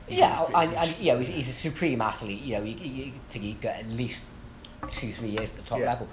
[0.07, 2.41] Yeah, and, and you know, he's, he's a supreme athlete.
[2.43, 4.25] You know, you, you you think he'd get at least
[4.89, 5.85] two, three years at the top Yeah.
[5.87, 6.07] level.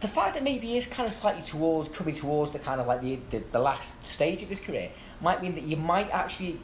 [0.00, 2.86] The fact that maybe he is kind of slightly towards, coming towards the kind of
[2.86, 6.60] like the, the, the last stage of his career might mean that you might actually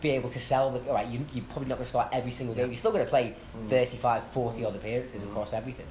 [0.00, 0.78] be able to sell the.
[0.88, 2.68] All right, you, you're probably not going to start every single game.
[2.68, 3.34] You're still going to play
[3.68, 5.86] 35, 40 odd appearances across everything.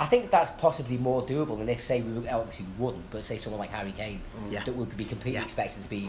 [0.00, 3.36] I think that's possibly more doable than if, say, we obviously we wouldn't, but say
[3.36, 4.64] someone like Harry Kane Yeah.
[4.64, 5.44] that would be completely Yeah.
[5.44, 6.08] expected to be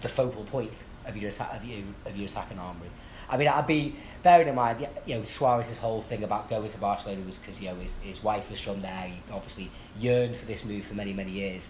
[0.00, 0.72] the focal point
[1.04, 2.88] of your attack of your, of your attacking armory.
[3.28, 6.78] I mean, I'd be bearing in mind, you know, Suarez's whole thing about going to
[6.78, 9.10] Barcelona was because you know his, his wife was from there.
[9.12, 11.68] He obviously yearned for this move for many many years.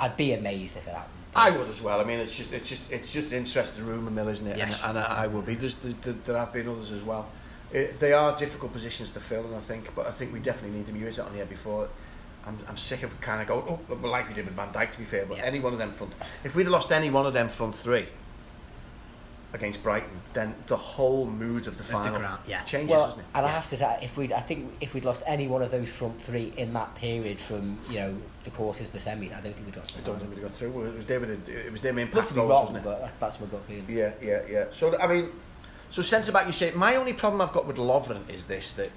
[0.00, 1.14] I'd be amazed if it happened.
[1.36, 2.00] I would as well.
[2.00, 4.56] I mean, it's just it's just it's just an interesting rumour mill, isn't it?
[4.58, 4.80] Yes.
[4.82, 5.54] And, and I, I will be.
[5.54, 7.28] There's, there, there have been others as well.
[7.72, 10.76] It, they are difficult positions to fill, and I think, but I think we definitely
[10.78, 10.96] need them.
[10.96, 11.88] You hit it on the air before.
[12.46, 14.90] I'm, I'm sick of kind of going, oh, well, like we did with Van Dijk,
[14.92, 15.44] to be fair, but Yeah.
[15.44, 16.12] any one of them front.
[16.42, 18.06] If we'd have lost any one of them front three
[19.52, 22.62] against Brighton, then the whole mood of the the ground, yeah.
[22.62, 23.26] changes, Well, doesn't it?
[23.34, 25.70] and I have to say, if we, I think if we'd lost any one of
[25.72, 29.52] those front three in that period from you know the quarters, the semis, I don't
[29.54, 29.92] think we'd got.
[29.96, 30.84] I don't think we'd have got through.
[30.86, 31.48] It was David.
[31.48, 32.84] It was their Must impact goals, wrong, wasn't it?
[32.84, 33.84] but that's- that's my gut feeling.
[33.88, 34.64] Yeah, yeah, yeah.
[34.70, 35.28] So I mean,
[35.90, 38.90] so centre back, you say my only problem I've got with Lovren is this that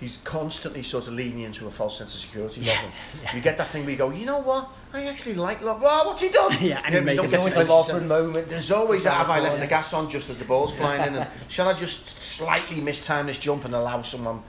[0.00, 2.60] he's constantly sort of leaning into a false sense of security.
[2.62, 3.34] Lovren.
[3.34, 4.68] You get that thing where you go, you know what?
[4.92, 5.80] I actually like Lovren.
[6.06, 6.52] What's he done?
[6.60, 8.48] Yeah, and You know, you don't There's get always a Lovren moment.
[8.48, 11.14] There's always to have I left the gas on just as the ball's flying in,
[11.20, 14.42] and shall I just slightly mistime this jump and allow someone,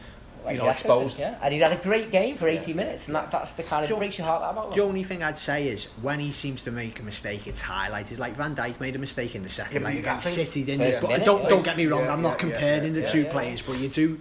[0.54, 1.20] you know, Exactly, exposed?
[1.20, 3.84] Yeah, and he'd had a great game for 80 minutes, and that, that's the kind
[3.84, 6.64] of Do- breaks your heart about The only thing I'd say is when he seems
[6.64, 8.18] to make a mistake, it's highlighted.
[8.20, 11.00] Like Van Dijk made a mistake in the second Yeah, leg against City, didn't he?
[11.00, 12.04] But minute, don't don't get me wrong.
[12.06, 13.32] Yeah, I'm not yeah, yeah, comparing yeah, the yeah, two yeah.
[13.32, 14.20] players, but you do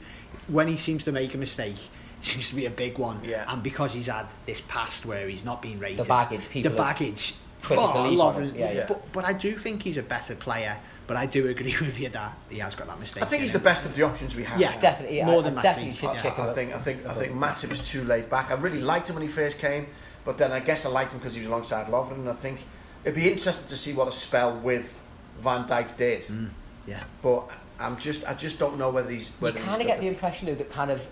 [0.49, 1.77] when he seems to make a mistake.
[2.19, 3.45] It seems to be a big one, Yeah.
[3.53, 6.77] and because he's had this past where he's not been rated, the baggage, people the
[6.77, 7.35] baggage.
[7.71, 8.49] Oh, leap love on it.
[8.49, 8.85] it, yeah, yeah.
[8.89, 10.77] But, but I do think he's a better player.
[11.07, 13.23] But I do agree with you that he has got that mistake.
[13.23, 13.59] I think he's him.
[13.59, 14.59] the best of the options we have.
[14.59, 15.63] Yeah, Definitely, yeah, more I- than I Matip.
[15.63, 16.23] definitely should Yeah.
[16.23, 18.51] check him I think I think I think Matip was too laid back.
[18.51, 19.87] I really liked him when he first came,
[20.25, 22.13] but then I guess I liked him because he was alongside Lovren.
[22.21, 22.61] And I think
[23.05, 24.99] it'd be interesting to see what a spell with
[25.41, 26.23] Van Dijk did.
[26.23, 26.51] Mm,
[26.87, 27.03] yeah.
[27.23, 30.01] But I'm just I just don't know whether he's You whether he's kind of get
[30.01, 31.07] the impression though that kind of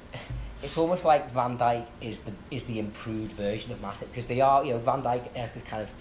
[0.62, 4.40] it's almost like Van Dijk is the is the improved version of Matip because they
[4.40, 5.92] are you know Van Dijk has the kind of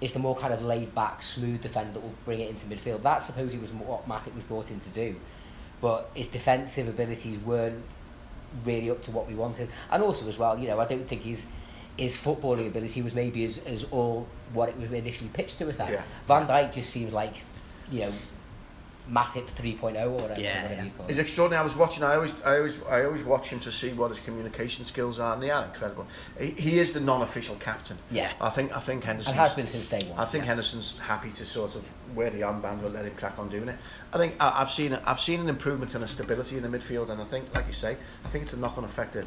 [0.00, 3.02] is the more kind of laid back smooth defender that will bring it into midfield.
[3.02, 5.16] That supposedly was what Matip was brought in to do,
[5.80, 7.82] but his defensive abilities weren't
[8.64, 9.68] really up to what we wanted.
[9.90, 11.46] And also as well, you know, I don't think his
[11.96, 15.80] his footballing ability was maybe as, as all what it was initially pitched to us
[15.80, 15.90] as.
[15.90, 16.02] Yeah.
[16.26, 17.34] Van Dijk just seems like
[17.90, 18.12] you know
[19.10, 21.06] Matip 3.0 or whatever, Yeah, whatever yeah.
[21.08, 21.60] He's extraordinary.
[21.60, 22.04] I was watching.
[22.04, 25.34] I always, I always, I always watch him to see what his communication skills are,
[25.34, 26.06] and they are incredible.
[26.38, 27.98] He, he is the non-official captain.
[28.10, 28.32] Yeah.
[28.40, 28.76] I think.
[28.76, 30.18] I think Henderson has been since day one.
[30.18, 33.48] I think Henderson's happy to sort of wear the armband, but let him crack on
[33.48, 33.78] doing it.
[34.12, 37.10] I think I, I've seen I've seen an improvement in the stability in the midfield,
[37.10, 39.16] and I think, like you say, I think it's a knock-on effect.
[39.16, 39.26] Of,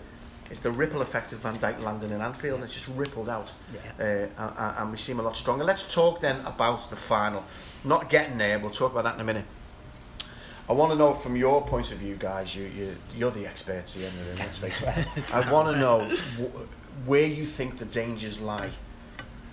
[0.49, 3.51] it's the ripple effect of Van Dijk landing in Anfield, and it's just rippled out,
[3.99, 5.63] uh, and, and we seem a lot stronger.
[5.63, 7.43] Let's talk then about the final.
[7.83, 9.45] Not getting there, we'll talk about that in a minute.
[10.69, 12.55] I want to know from your point of view, guys.
[12.55, 14.37] You, you you're the experts here in the room.
[14.39, 14.81] Let's face
[15.17, 15.35] it.
[15.35, 18.69] I want to know wh- where you think the dangers lie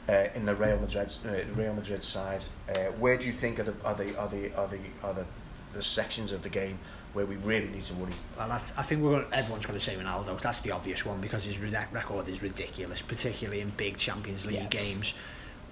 [0.08, 2.44] uh, in the Real Madrid uh, Real Madrid side.
[2.68, 5.26] Uh, where do you think are the are the are the are the, are the,
[5.74, 6.78] the sections of the game
[7.12, 8.12] where we really need to worry?
[8.38, 10.40] Well, I, th- I think we're everyone's going to say Ronaldo.
[10.40, 14.56] That's the obvious one because his re- record is ridiculous, particularly in big Champions League
[14.56, 14.66] Yeah.
[14.68, 15.12] games.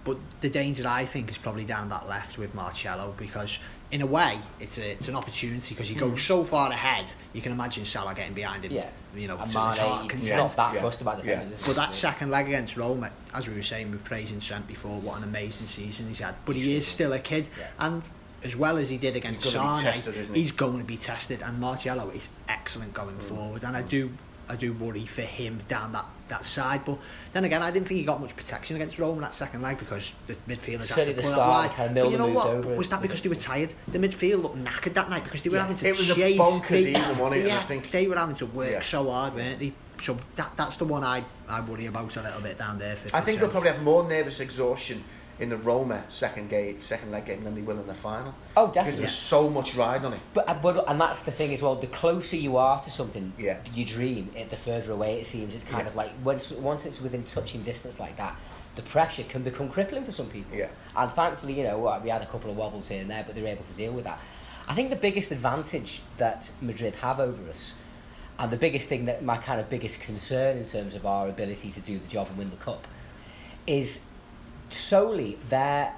[0.05, 3.59] But the danger I think is probably down that left with Marcelo because
[3.91, 7.13] in a way it's a, it's an opportunity because he goes so far ahead.
[7.33, 8.73] You can imagine Salah getting behind him.
[8.73, 8.91] Yeah.
[9.17, 10.21] You know, and to his heart Mane, content.
[10.21, 10.81] he's not that Yeah.
[10.83, 11.37] fussed about Yeah.
[11.37, 11.59] defending.
[11.67, 15.01] But that second leg against Roma, as we were saying, we were praising Trent before.
[15.01, 16.35] What an amazing season he's had.
[16.45, 16.93] But he, He is should.
[16.93, 17.67] still a kid, Yeah.
[17.79, 18.03] and
[18.45, 20.41] as well as he did against He's gonna be Sane, tested, he?
[20.41, 21.43] he's going to be tested.
[21.43, 23.23] And Marcelo is excellent going Mm.
[23.23, 24.11] forward, and I do.
[24.49, 26.99] I do worry for him down that, that side, but
[27.33, 30.13] then again, I didn't think he got much protection against Roma that second leg because
[30.27, 31.71] the midfielders Certainly had to the pull start, out wide.
[31.77, 32.47] kind of But you know what?
[32.49, 33.75] over Was that because they were tired?
[33.89, 35.63] The midfield looked knackered that night because they were Yeah.
[35.63, 37.41] having to It was a bonkers they, evening, wasn't it?
[37.43, 38.81] And I Yeah, think- they were having to work Yeah.
[38.83, 39.73] so hard, weren't they?
[40.01, 42.95] So that that's the one I I worry about a little bit down there.
[42.97, 45.03] For I think they'll probably have more nervous exhaustion
[45.41, 48.35] in the Roma second game, second leg game than they will in the final.
[48.57, 49.01] Oh, Because definitely.
[49.01, 50.21] there's so much riding on it.
[50.35, 51.77] But, uh, but and that's the thing as well.
[51.77, 53.59] The closer you are to something, Yeah.
[53.73, 54.31] you dream.
[54.37, 55.55] It, the further away it seems.
[55.55, 55.89] It's kind Yeah.
[55.89, 58.35] of like once once it's within touching distance like that,
[58.75, 60.57] the pressure can become crippling for some people.
[60.57, 60.69] Yeah.
[60.97, 63.43] And thankfully, you know, we had a couple of wobbles here and there, but they
[63.43, 64.19] were able to deal with that.
[64.69, 67.73] I think the biggest advantage that Madrid have over us,
[68.39, 71.71] and the biggest thing that my kind of biggest concern in terms of our ability
[71.73, 72.87] to do the job and win the cup,
[73.67, 74.03] is
[74.71, 75.95] solely their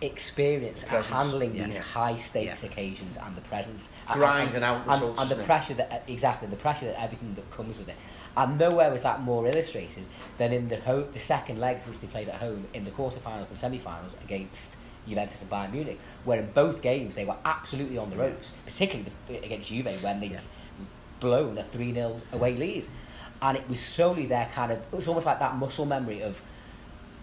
[0.00, 1.64] experience at handling Yeah.
[1.64, 1.82] these Yeah.
[1.82, 2.68] high stakes Yeah.
[2.70, 5.46] occasions and the presence and- Grinding and, out and, results, and the it?
[5.46, 7.94] pressure that exactly the pressure that everything that comes with it
[8.36, 10.04] and nowhere was that more illustrated
[10.38, 13.48] than in the ho- the second leg which they played at home in the quarterfinals
[13.50, 18.10] and semi-finals against Juventus and Bayern Munich where in both games they were absolutely on
[18.10, 20.36] the ropes particularly the, against Juve when they
[21.20, 22.84] blown a 3-0 away lead
[23.40, 26.42] and it was solely their kind of it was almost like that muscle memory of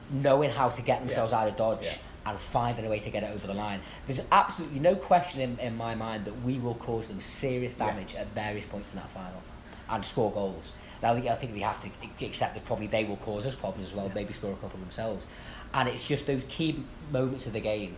[0.09, 2.31] knowing how to get themselves out of dodge Yeah.
[2.31, 3.81] and finding a way to get it over the line.
[4.07, 7.87] There's absolutely no question in, in my mind that we will cause them serious Yeah.
[7.87, 9.41] damage at various points in that final
[9.89, 10.71] and score goals.
[11.01, 13.95] Now, I think, they have to accept that probably they will cause us problems as
[13.95, 14.13] well, Yeah.
[14.15, 15.25] maybe score a couple themselves.
[15.73, 17.95] And it's just those key moments of the game.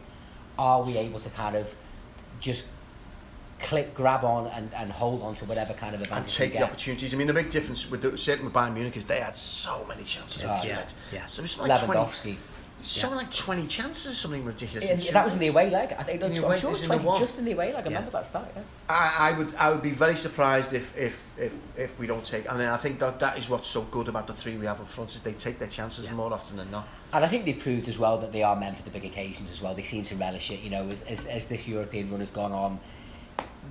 [0.59, 1.73] Are we able to kind of
[2.39, 2.67] just
[3.61, 6.39] click, grab on, and, and hold on to whatever kind of advantage.
[6.39, 7.13] and take the opportunities.
[7.13, 9.85] I mean, the big difference with the, certainly with Bayern Munich is they had so
[9.87, 10.43] many chances.
[10.45, 11.25] Oh, yeah, yeah.
[11.27, 12.37] So it's like Lewandowski.
[12.83, 14.89] something like twenty chances, or something ridiculous.
[14.89, 15.93] And that was in the away leg.
[15.97, 16.21] I think.
[16.21, 17.19] In the I'm sure it was 20 one.
[17.19, 17.85] just in the away leg.
[17.85, 17.95] I Yeah.
[17.97, 18.47] remember that start.
[18.55, 18.63] Yeah.
[18.89, 22.51] I, I would I would be very surprised if if if, if we don't take.
[22.51, 24.81] I mean, I think that that is what's so good about the three we have
[24.81, 26.13] up front is they take their chances Yeah.
[26.13, 26.87] more often than not.
[27.13, 29.51] And I think they've proved as well that they are meant for the big occasions
[29.51, 29.75] as well.
[29.75, 30.61] They seem to relish it.
[30.61, 32.79] You know, as, as, as this European run has gone on,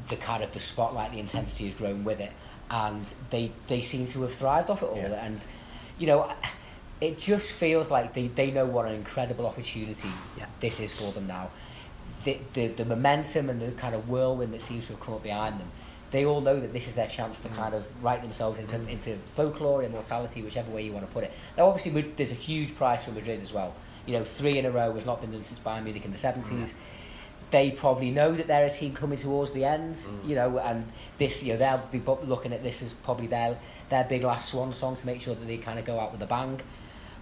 [0.09, 2.33] the kind of the spotlight, the intensity has grown with it,
[2.71, 4.97] and they they seem to have thrived off it all.
[4.97, 5.25] Yeah.
[5.25, 5.45] And
[5.99, 6.33] you know,
[7.01, 10.09] it just feels like they, they know what an incredible opportunity
[10.39, 10.47] Yeah.
[10.61, 11.51] this is for them now.
[12.25, 15.23] The, the the momentum and the kind of whirlwind that seems to have come up
[15.23, 15.71] behind them.
[16.11, 17.55] They all know that this is their chance to mm.
[17.55, 18.89] kind of write themselves into mm.
[18.89, 21.33] into folklore, immortality, whichever way you want to put it.
[21.57, 23.75] Now, obviously, there's a huge price for Madrid as well.
[24.07, 26.19] You know, three in a row has not been done since Bayern Munich in the
[26.19, 26.75] seventies.
[26.75, 26.77] Mm.
[27.51, 29.97] They probably know that they're a team coming towards the end.
[30.25, 30.85] You know, and
[31.19, 33.57] this, you know, they'll be looking at this as probably their
[33.89, 36.23] their big last swan song to make sure that they kind of go out with
[36.23, 36.61] a bang.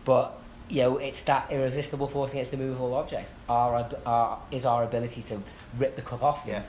[0.04, 0.38] But
[0.68, 3.32] you know, it's that irresistible force against the movable objects.
[3.48, 5.40] Our, our is our ability to
[5.78, 6.62] rip the cup off them Yeah.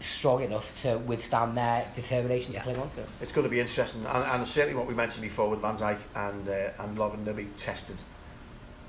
[0.00, 2.60] strong enough to withstand their determination Yeah.
[2.60, 3.06] to cling on to it.
[3.20, 5.98] It's going to be interesting, and, and certainly what we mentioned before with Van Dijk
[6.14, 8.00] and uh, and Lovren, they'll be tested.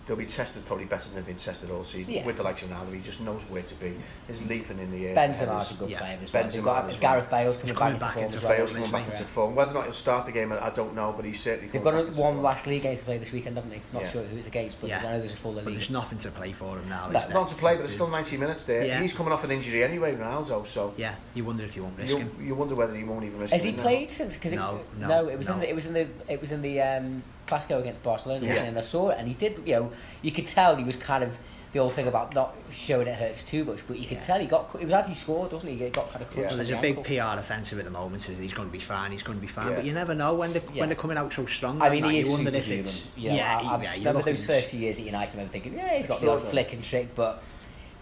[0.09, 2.11] They'll be tested probably better than they've been tested all season.
[2.11, 2.25] Yeah.
[2.25, 3.93] With the likes of Ronaldo, he just knows where to be.
[4.25, 5.15] He's leaping in the air.
[5.15, 5.99] Benzema's a good yeah.
[5.99, 6.43] player as well.
[6.43, 7.01] Benzema got as well.
[7.01, 8.57] Gareth Bale's coming, coming back, back into into form as well.
[8.57, 9.55] Bale's coming back into form.
[9.55, 11.83] Whether or not he'll start the game, I I don't know, but he's certainly They've
[11.83, 12.43] coming got back a, into one form.
[12.43, 13.81] last league game to play this weekend, haven't they?
[13.93, 14.09] Not Yeah.
[14.09, 14.97] sure who it's against, but Yeah.
[14.97, 15.75] I know there's a full But league.
[15.75, 17.07] there's nothing to play for him now.
[17.07, 17.19] No.
[17.19, 17.33] is there?
[17.35, 18.83] Not to play, but there's still 90 minutes there.
[18.83, 18.99] Yeah.
[18.99, 20.65] He's coming off an injury anyway, Ronaldo.
[20.65, 22.35] So Yeah, you wonder if you won't risk you, him.
[22.47, 24.37] you wonder whether he won't even risk Has he played since?
[24.37, 26.63] Cause No, it, no, it was in the it was in the it was in
[26.63, 28.63] the um, Clasico against Barcelona, Yeah.
[28.63, 29.61] and I saw it, and he did.
[29.65, 31.37] You know, you could tell he was kind of
[31.71, 34.23] the old thing about not showing it hurts too much, but you could Yeah.
[34.25, 34.69] tell he got.
[34.79, 35.77] It was as he scored, wasn't he?
[35.85, 36.47] He got kind of Yeah.
[36.47, 37.35] Well, there's at a the big ankle.
[37.35, 38.21] PR offensive at the moment.
[38.23, 39.11] So he's going to be fine.
[39.11, 39.69] He's going to be fine.
[39.69, 39.75] Yeah.
[39.75, 40.79] But you never know when they Yeah.
[40.81, 41.77] when they're coming out so strong.
[41.79, 43.83] I like mean, that, he is you wonder if it's You know, yeah, I, I
[43.83, 43.93] yeah.
[44.09, 45.29] Remember those first few years at United.
[45.29, 46.49] I remember thinking, yeah, he's got the odd Sure.
[46.49, 47.43] flick and trick, but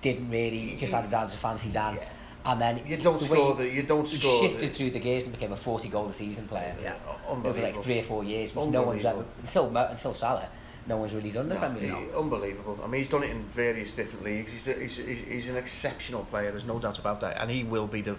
[0.02, 1.98] didn't really just had it down to fancy Dan.
[2.48, 3.68] And then You don't the score the.
[3.70, 4.42] You don't score.
[4.42, 6.74] shifted the, through the gears and became a 40 goal a season player.
[6.82, 6.96] Yeah.
[7.28, 10.48] over like three or four years, which no one's ever until until Salah,
[10.88, 12.14] no one's really done the No, Premier League.
[12.16, 12.80] unbelievable.
[12.82, 14.52] I mean, he's done it in various different leagues.
[14.54, 16.52] He's, he's, he's, he's an exceptional player.
[16.52, 18.16] There's no doubt about that, and he will be the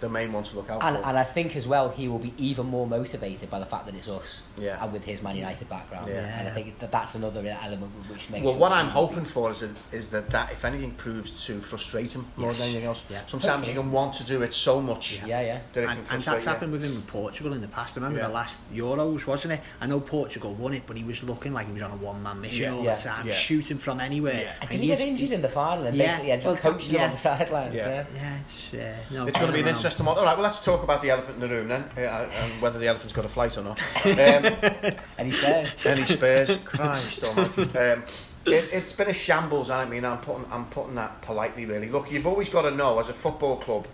[0.00, 1.04] the main one to look out And, for.
[1.06, 3.94] and I think as well he will be even more motivated by the fact that
[3.94, 4.82] it's us Yeah.
[4.82, 6.08] and with his Man United background.
[6.10, 6.38] Yeah.
[6.38, 8.44] And I think that that's another element which makes.
[8.44, 10.64] well, sure what I'm he will be- hoping for is that, is that that if
[10.64, 12.58] anything proves to frustrate him more Yes.
[12.58, 13.04] than anything else.
[13.10, 13.20] Yeah.
[13.26, 13.74] Sometimes Hopefully.
[13.74, 15.58] you can want to do it so much Yeah, yeah.
[15.72, 16.50] that it and, can and that's you.
[16.50, 17.96] happened with him in Portugal in the past.
[17.96, 18.28] I remember Yeah.
[18.28, 19.60] the last Euros, wasn't it?
[19.80, 22.40] I know Portugal won it, but he was looking like he was on a one-man
[22.40, 22.74] mission Yeah.
[22.74, 22.94] all Yeah.
[22.94, 23.32] the time, Yeah.
[23.34, 24.34] shooting from anywhere.
[24.34, 24.40] Yeah.
[24.60, 26.62] And And didn't he get he's- injured in the final and Yeah, basically ended up
[26.64, 27.04] well, coaching yeah.
[27.04, 27.74] on the sidelines?
[27.74, 27.88] Yeah.
[27.88, 28.04] Yeah.
[28.14, 29.26] Yeah, it's uh, no.
[29.26, 30.06] It's going to be an I don't know.
[30.06, 30.18] interesting one.
[30.18, 32.78] All right, well, let's talk about the elephant in the room then, uh, and whether
[32.78, 33.80] the elephant's got a flight or not.
[34.04, 36.58] Um, And he says, any spares?
[36.64, 37.62] Christ almighty.
[37.78, 38.02] Um,
[38.46, 41.88] it, it's been a shambles, and I mean, I'm putting, I'm putting that politely, really.
[41.88, 43.86] Look, you've always got to know, as a football club,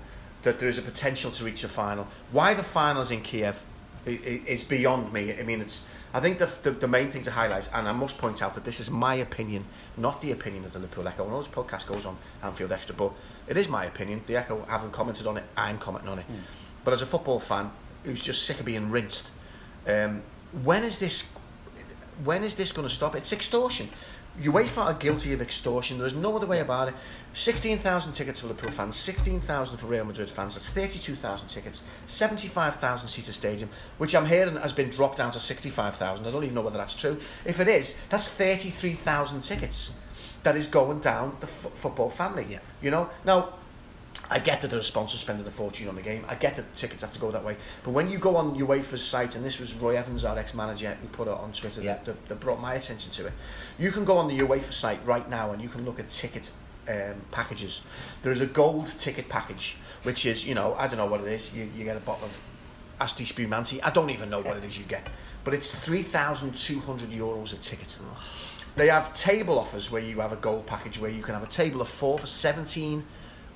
[0.42, 2.06] that there is a potential to reach a final.
[2.30, 3.64] Why the finals in Kiev
[4.06, 5.32] i- i- is beyond me.
[5.38, 5.84] I mean, it's.
[6.14, 8.64] I think the, the, the main thing to highlight, and I must point out that
[8.64, 9.64] this is my opinion,
[9.96, 11.26] not the opinion of the Liverpool Echo.
[11.26, 13.12] I know this podcast goes on Anfield Extra, but
[13.48, 14.22] it is my opinion.
[14.28, 16.26] The Echo haven't commented on it, I'm commenting on it.
[16.84, 17.72] But as a football fan
[18.04, 19.32] who's just sick of being rinsed,
[19.88, 20.22] um,
[20.62, 21.32] when is this
[22.22, 23.16] when is this going to stop?
[23.16, 23.88] It's extortion.
[24.40, 25.98] UEFA are guilty of extortion.
[25.98, 26.94] There's no other way about it.
[27.34, 30.54] 16,000 tickets for Liverpool fans, 16,000 for Real Madrid fans.
[30.54, 36.26] That's 32,000 tickets, 75,000 seater stadium, which I'm hearing has been dropped down to 65,000.
[36.26, 37.18] I don't even know whether that's true.
[37.44, 39.94] If it is, that's 33,000 tickets
[40.42, 42.46] that is going down the f- football family.
[42.50, 42.58] Yeah.
[42.82, 43.10] You know?
[43.24, 43.54] Now,
[44.30, 46.24] I get that there are sponsors spending a fortune on the game.
[46.28, 47.56] I get that tickets have to go that way.
[47.82, 51.08] But when you go on UEFA's site, and this was Roy Evans, our ex-manager, who
[51.08, 51.94] put it on Twitter Yeah.
[51.94, 53.32] that, that, that brought my attention to it.
[53.78, 56.50] You can go on the UEFA site right now and you can look at ticket
[56.88, 57.82] um, packages.
[58.22, 61.28] There is a gold ticket package, which is, you know, I don't know what it
[61.28, 61.54] is.
[61.54, 62.40] You, you get a bottle of
[63.00, 63.82] Asti Spumante.
[63.82, 65.08] I don't even know what it is you get.
[65.44, 67.98] But it's 3,200 euros a ticket.
[68.76, 71.48] They have table offers where you have a gold package where you can have a
[71.48, 73.04] table of four for 17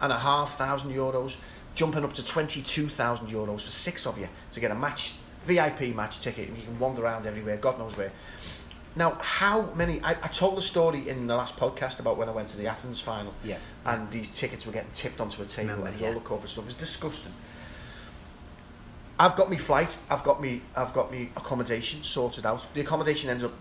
[0.00, 1.36] and a half thousand euros,
[1.74, 6.20] jumping up to 22,000 euros for six of you to get a match, VIP match
[6.20, 8.12] ticket, and you can wander around everywhere, God knows where.
[8.96, 10.00] Now, how many?
[10.02, 12.66] I, I told the story in the last podcast about when I went to the
[12.66, 13.58] Athens final, Yeah.
[13.84, 16.08] and these tickets were getting tipped onto a table Remember, and yeah.
[16.08, 16.64] all the corporate stuff.
[16.64, 17.32] It was disgusting.
[19.20, 22.66] I've got me flight, I've got me, I've got me accommodation sorted out.
[22.74, 23.52] The accommodation ends up,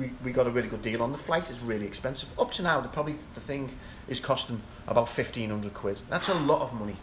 [0.00, 1.48] we, we got a really good deal on the flight.
[1.50, 2.28] It's really expensive.
[2.38, 3.70] Up to now, the, probably the thing
[4.08, 6.00] is costing about fifteen hundred quid.
[6.08, 6.96] That's a lot of money.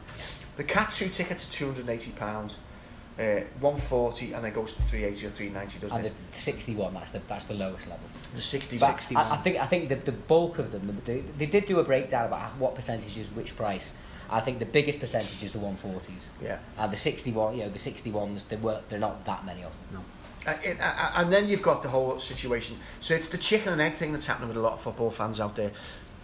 [0.58, 2.58] The Cat two tickets are two hundred and eighty pounds.
[3.20, 6.14] Uh, 140 and then goes to 380 or 390 doesn't And it?
[6.32, 8.06] the 61, that's the that's the lowest level.
[8.36, 9.26] The 60 But 61.
[9.26, 11.84] I, I think I think the, the bulk of them, they, they did do a
[11.84, 13.96] breakdown about what percentage is which price.
[14.30, 16.30] I think the biggest percentage is the 140s.
[16.44, 16.60] Yeah.
[16.78, 19.72] And the 61, you know, the 61s, there were there are not that many of
[19.72, 19.80] them.
[19.94, 20.06] No.
[20.48, 22.78] It, and then you've got the whole situation.
[23.02, 25.40] So it's the chicken and egg thing that's happening with a lot of football fans
[25.40, 25.72] out there.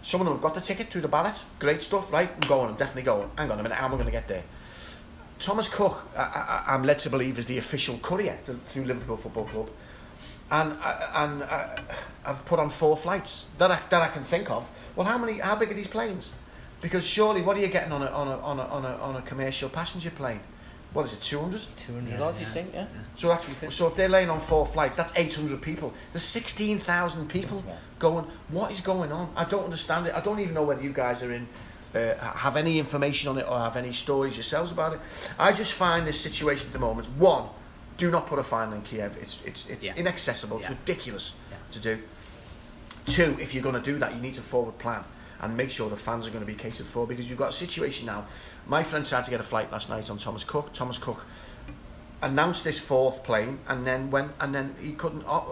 [0.02, 1.44] Some of them have got the ticket through the ballot.
[1.58, 2.30] Great stuff, right?
[2.30, 2.70] I'm going.
[2.70, 3.30] I'm definitely going.
[3.36, 3.76] Hang on a minute.
[3.76, 4.44] How am I going to get there?
[5.38, 9.44] Thomas Cook, I, I'm led to believe, is the official courier to, through Liverpool Football
[9.44, 9.70] Club,
[10.50, 11.76] and uh, and uh,
[12.24, 14.70] I've put on four flights that I, that I can think of.
[14.96, 15.40] Well, how many?
[15.40, 16.32] How big are these planes?
[16.80, 19.16] Because surely, what are you getting on a on a on a on a, on
[19.16, 20.40] a commercial passenger plane?
[20.94, 21.20] What is it?
[21.20, 21.60] Two hundred.
[21.76, 22.70] 200 Yeah, odd, you think?
[22.72, 22.86] Yeah.
[23.16, 25.92] So that's so if they're laying on four flights, that's eight hundred people.
[26.12, 27.74] There's sixteen thousand people Yeah.
[27.98, 28.24] going.
[28.48, 29.32] What is going on?
[29.36, 30.14] I don't understand it.
[30.14, 31.48] I don't even know whether you guys are in.
[31.94, 35.00] Uh, have any information on it or have any stories yourselves about it?
[35.38, 37.08] I just find this situation at the moment.
[37.18, 37.48] One,
[37.98, 39.16] do not put a fine on Kiev.
[39.20, 39.94] It's it's it's Yeah.
[39.96, 40.58] inaccessible.
[40.58, 40.76] It's Yeah.
[40.78, 41.56] ridiculous Yeah.
[41.72, 42.02] to do.
[43.06, 45.04] Two, if you're going to do that, you need to forward plan
[45.40, 47.52] and make sure the fans are going to be catered for because you've got a
[47.52, 48.26] situation now.
[48.66, 50.72] My friend tried to get a flight last night on Thomas Cook.
[50.72, 51.24] Thomas Cook
[52.22, 55.24] announced this fourth plane and then went and then he couldn't.
[55.26, 55.42] Uh,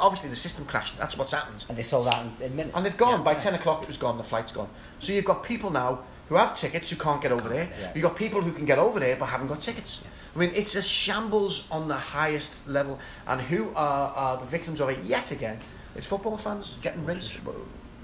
[0.00, 0.96] obviously, the system crashed.
[0.98, 1.64] That's what's happened.
[1.68, 2.76] And they sold out in, in minutes.
[2.76, 3.24] And they've gone Yeah.
[3.24, 3.82] by ten o'clock.
[3.82, 4.16] It was gone.
[4.16, 4.68] The flight's gone.
[5.00, 7.68] So you've got people now who have tickets who can't get over there.
[7.80, 7.92] Yeah.
[7.94, 10.04] You've got people who can get over there but haven't got tickets.
[10.34, 12.98] I mean, it's a shambles on the highest level.
[13.26, 15.58] And who are, are the victims of it yet again?
[15.94, 17.40] It's football fans getting rinsed.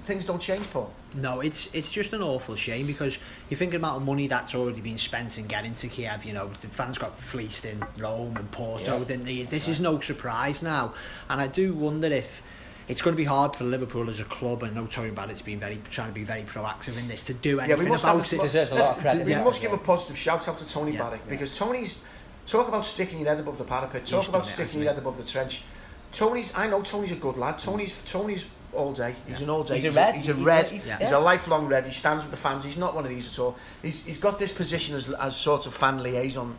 [0.08, 0.90] Things don't change, Paul.
[1.16, 3.18] No, it's it's just an awful shame because
[3.50, 6.24] you think about the money that's already been spent in getting to Kiev.
[6.24, 8.98] You know, the fans got fleeced in Rome and Porto.
[8.98, 9.04] Yeah.
[9.04, 9.42] Didn't they?
[9.42, 10.94] This is no surprise now,
[11.28, 12.42] and I do wonder if.
[12.88, 15.42] It's going to be hard for Liverpool as a club, and I know Tony Barrett's
[15.42, 18.32] been very trying to be very proactive in this to do anything must about have
[18.32, 18.38] it.
[18.38, 19.44] a, deserves a lot of credit, We yeah.
[19.44, 21.02] must give a positive shout out to Tony Yeah.
[21.02, 21.30] Barrett Yeah.
[21.30, 22.00] because Tony's
[22.46, 24.06] talk about sticking your head above the parapet.
[24.06, 25.64] Talk He's about it, sticking your head above the trench.
[26.12, 26.50] Tony's.
[26.56, 27.58] I know Tony's a good lad.
[27.58, 28.00] Tony's.
[28.10, 29.14] Tony's all day.
[29.26, 29.44] He's Yeah.
[29.44, 29.74] an all day.
[29.78, 30.14] He's a red.
[30.16, 30.72] He's a He's red.
[30.72, 30.98] a- yeah.
[30.98, 31.86] He's a lifelong red.
[31.86, 32.64] He stands with the fans.
[32.64, 33.56] He's not one of these at all.
[33.82, 36.56] He's, he's got this position as, as sort of fan liaison,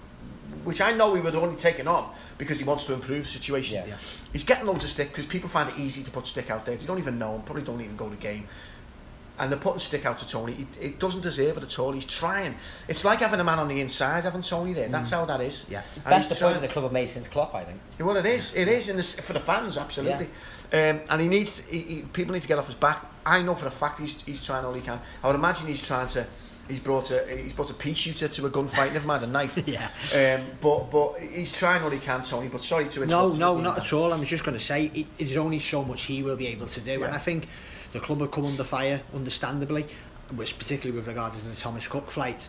[0.63, 3.83] which I know he would only taken on because he wants to improve the situation.
[3.87, 3.95] Yeah.
[4.33, 6.75] He's getting loads of stick because people find it easy to put stick out there.
[6.75, 7.41] They don't even know him.
[7.43, 8.47] Probably don't even go to game.
[9.39, 10.53] And they're putting stick out to Tony.
[10.53, 11.91] He, he doesn't deserve it at all.
[11.93, 12.55] He's trying.
[12.87, 14.89] It's like having a man on the inside, having Tony there.
[14.89, 15.65] That's how that is.
[15.69, 15.81] Yeah.
[15.95, 17.79] And Best appointment trying- the club have made since Klopp, I think.
[17.99, 18.53] well, it is.
[18.53, 20.25] It is in the, for the fans, absolutely.
[20.71, 21.65] Um, and he needs.
[21.67, 23.03] He, he, people need to get off his back.
[23.25, 24.99] I know for a fact he's, he's trying all he can.
[25.23, 26.27] I would imagine he's trying to.
[26.67, 28.93] He's brought a he's brought a pea shooter to a gunfight.
[28.93, 29.57] Never mind a knife.
[29.67, 29.89] Yeah.
[30.13, 32.47] Um, but but he's trying all he can, Tony.
[32.47, 33.37] But sorry to interrupt.
[33.39, 33.63] no, you.
[33.63, 34.13] not at all.
[34.13, 36.67] I was just going to say it, there's only so much he will be able
[36.67, 37.05] to do, Yeah.
[37.07, 37.47] and I think
[37.91, 39.85] the club have come under fire, understandably,
[40.35, 42.47] which particularly with regard to the Thomas Cook flight.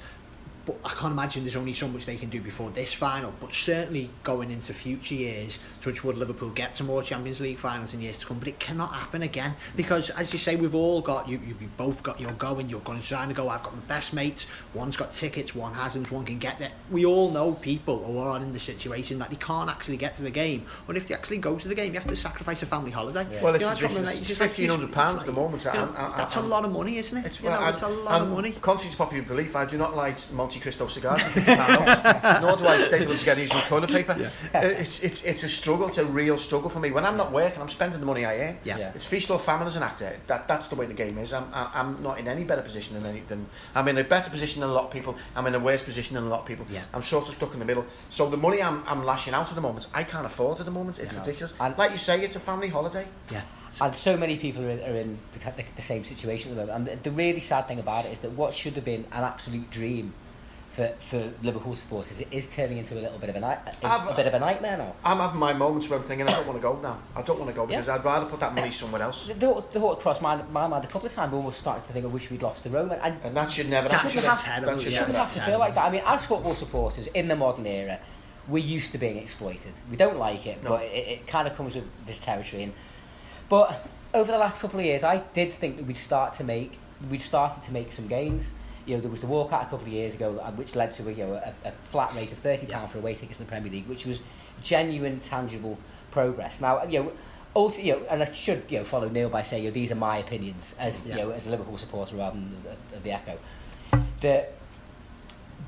[0.66, 3.32] But I can't imagine there's only so much they can do before this final.
[3.40, 7.94] But certainly going into future years, touch wood, Liverpool get to more Champions League finals
[7.94, 8.38] in years to come.
[8.38, 11.38] But it cannot happen again because, as you say, we've all got you.
[11.46, 12.68] You have both got you're going.
[12.68, 13.48] You're going to trying to go.
[13.48, 14.46] I've got my best mates.
[14.74, 15.54] One's got tickets.
[15.54, 16.10] One hasn't.
[16.10, 16.72] One can get there.
[16.90, 20.22] We all know people who are in the situation that they can't actually get to
[20.22, 20.66] the game.
[20.88, 23.26] Or if they actually go to the game, you have to sacrifice a family holiday.
[23.42, 24.06] Well, it's You know, that's what ridiculous.
[24.06, 25.64] like- It's just like- fifteen hundred pounds at the moment.
[25.64, 27.26] you know, I'm- I'm- that's a I'm- lot of money, isn't it?
[27.26, 28.50] It's, you know, it's a and- lot of money.
[28.52, 32.42] Contrary to popular belief, I do not light Monte Cristo cigars for fifty pounds.
[32.42, 34.30] nor do I staple them together using toilet paper.
[34.54, 35.69] Uh, It's it's it's a struggle.
[35.70, 36.90] It's a real struggle for me.
[36.90, 38.58] When I'm not working, I'm spending the money I earn.
[38.64, 38.78] Yeah.
[38.78, 38.92] Yeah.
[38.94, 40.18] It's feast or famine as an actor.
[40.26, 41.32] That that's the way the game is.
[41.32, 44.30] I'm I- I'm not in any better position than any than I'm in a better
[44.30, 45.16] position than a lot of people.
[45.36, 46.66] I'm in a worse position than a lot of people.
[46.70, 46.82] Yeah.
[46.92, 47.86] I'm sort of stuck in the middle.
[48.10, 50.72] So the money I'm I'm lashing out at the moment, I can't afford at the
[50.72, 50.98] moment.
[50.98, 51.20] It's No.
[51.20, 51.54] ridiculous.
[51.60, 53.06] And- like you say, it's a family holiday.
[53.30, 53.42] Yeah.
[53.80, 56.66] And so many people are in, are in the, the, the same situation at the
[56.66, 56.88] moment.
[56.88, 59.22] And the, the really sad thing about it is that what should have been an
[59.22, 60.12] absolute dream
[60.70, 64.14] for, for Liverpool supporters it is turning into a little bit of a, night, a
[64.14, 64.94] bit of a nightmare now.
[65.04, 66.98] I'm having my moments where I'm thinking I don't want to go now.
[67.16, 67.94] I don't want to go because Yeah.
[67.96, 69.26] I'd rather put that money somewhere else.
[69.26, 71.32] The, the, thought- the thought crossed my, my mind a couple of times.
[71.32, 72.92] We almost started to think, I wish we'd lost the Rome.
[72.92, 74.10] And, And that should never That happen.
[74.12, 75.12] should have- terrible, That should yeah.
[75.12, 75.86] have to feel like that.
[75.86, 77.98] I mean, as football supporters in the modern era,
[78.48, 79.72] we're used to being exploited.
[79.90, 80.70] We don't like it, No.
[80.70, 82.62] but it, it kind of comes with this territory.
[82.64, 82.72] And,
[83.48, 86.78] but over the last couple of years, I did think that we'd start to make,
[87.10, 88.54] we'd started to make some gains.
[88.90, 91.08] You know, there was the walkout a couple of years ago, uh, which led to
[91.08, 92.86] a, you know, a, a flat rate of thirty pound Yeah.
[92.88, 94.20] for away tickets in the Premier League, which was
[94.62, 95.78] genuine, tangible
[96.10, 96.60] progress.
[96.60, 97.12] Now, you know.
[97.56, 99.90] Ulti- you know, and I should you know follow Neil by saying you know, these
[99.90, 101.16] are my opinions as Yeah.
[101.16, 103.38] you know as a Liverpool supporter rather than the, the, the Echo.
[104.20, 104.46] The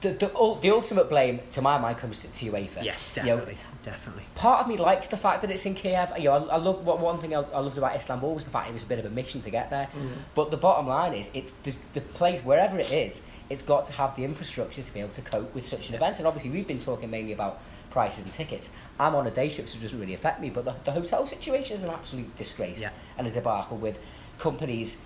[0.01, 2.85] the, the, the ultimate blame, to my mind, comes to, to UEFA.
[2.85, 3.47] Yeah, You know,
[3.85, 6.13] definitely, part of me likes the fact that it's in Kiev.
[6.19, 8.51] You know, I, I love what one thing I, I loved about Istanbul was the
[8.51, 9.89] fact it was a bit of a mission to get there.
[9.97, 10.11] Mm.
[10.35, 13.93] But the bottom line is, it the, the place wherever it is, it's got to
[13.93, 16.19] have the infrastructure to be able to cope with such an event.
[16.19, 17.61] And obviously, we've been talking mainly about
[17.91, 18.71] prices and tickets.
[18.99, 20.49] I'm on a day trip, so it doesn't really affect me.
[20.51, 22.91] But the, the hotel situation is an absolute disgrace Yeah.
[23.19, 23.99] and a debacle with
[24.39, 24.97] companies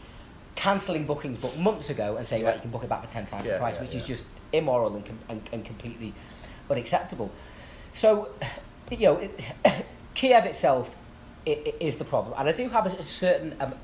[0.55, 2.49] cancelling bookings booked months ago and saying, Yeah.
[2.49, 4.03] right, you can book it back for 10 times Yeah, the price, yeah, which is
[4.05, 6.15] just immoral and, com- and, and completely
[6.71, 7.31] unacceptable.
[7.97, 8.29] So,
[8.91, 9.41] you know, it,
[10.15, 10.95] Kiev itself
[11.47, 13.75] i- i- is the problem, and I do have a, a certain, um,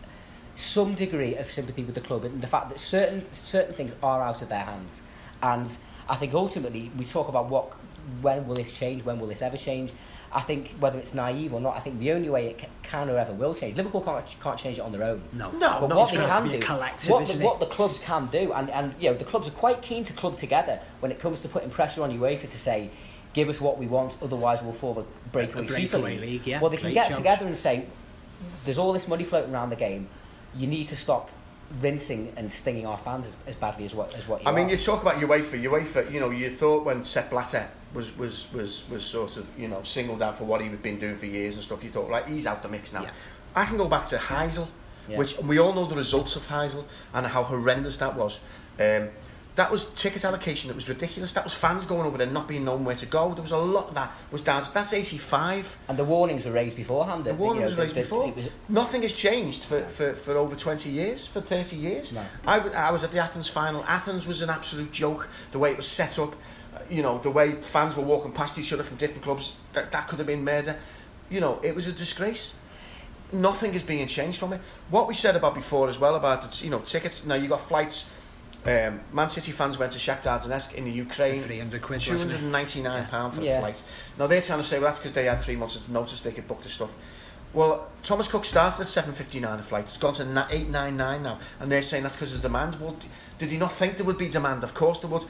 [0.54, 4.22] some degree of sympathy with the club and the fact that certain certain things are
[4.22, 5.02] out of their hands,
[5.42, 5.66] and
[6.08, 7.72] I think ultimately we talk about what,
[8.20, 9.92] when will this change, when will this ever change.
[10.34, 13.18] I think whether it's naive or not, I think the only way it can or
[13.18, 13.76] ever will change.
[13.76, 15.20] Liverpool can't can't change it on their own.
[15.34, 15.50] No.
[15.52, 17.46] No, But no, what they can be do, collective, what, isn't the, it?
[17.46, 20.12] what the clubs can do, and, and you know the clubs are quite keen to
[20.14, 22.90] club together when it comes to putting pressure on UEFA to say,
[23.32, 26.70] give us what we want, otherwise we'll form a breakaway, A breakaway league, yeah, Well,
[26.70, 27.18] they can great get shout.
[27.18, 27.86] together and say,
[28.64, 30.08] there's all this money floating around the game.
[30.54, 31.30] You need to stop
[31.80, 34.68] rinsing and stinging our fans as, as badly as what as what you I mean,
[34.68, 35.62] you talk about UEFA.
[35.62, 39.68] UEFA, you know, you thought when Sepp Blatter was was was was sort of you
[39.68, 41.82] know singled out for what he had been doing for years and stuff.
[41.82, 43.02] You thought, like he's out the mix now.
[43.02, 43.10] Yeah.
[43.56, 44.66] I can go back to Heysel,
[45.08, 45.16] Yeah.
[45.18, 48.40] which we all know the results of Heysel and how horrendous that was.
[48.78, 49.08] Um,
[49.54, 51.34] that was ticket allocation that was ridiculous.
[51.34, 53.34] That was fans going over there not being known where to go.
[53.34, 54.62] There was a lot that was down.
[54.62, 55.76] to- That's eighty five.
[55.88, 57.24] and the warnings were raised beforehand.
[57.24, 58.28] The that, warning you know, was raised that before.
[58.28, 62.12] It was, Nothing has changed for, for, for over 20 years, for 30 years.
[62.12, 62.22] No.
[62.46, 63.84] I, I was at the Athens final.
[63.84, 65.28] Athens was an absolute joke.
[65.52, 66.34] The way it was set up,
[66.74, 69.92] uh, you know, the way fans were walking past each other from different clubs, that,
[69.92, 70.76] that could have been murder.
[71.28, 72.54] You know, it was a disgrace.
[73.32, 74.60] Nothing is being changed from it.
[74.90, 77.24] What we said about before as well about, the, you know, tickets.
[77.24, 78.08] Now, you got flights.
[78.64, 81.40] Um, Man City fans went to Shakhtar Donetsk in the Ukraine.
[81.40, 82.34] 300 quid, Two wasn't it?
[82.34, 83.58] hundred and ninety-nine pound for the Yeah.
[83.60, 83.82] flight.
[84.18, 86.20] Now they're trying to say, well, that's because they had three months of notice.
[86.20, 86.92] They could book the stuff.
[87.52, 89.84] Well, Thomas Cook started at seven fifty-nine a flight.
[89.84, 92.76] It's gone to na- eight nine nine now, and they're saying that's because of demand.
[92.80, 92.96] Well,
[93.38, 94.62] did he not think there would be demand?
[94.62, 95.24] Of course there would.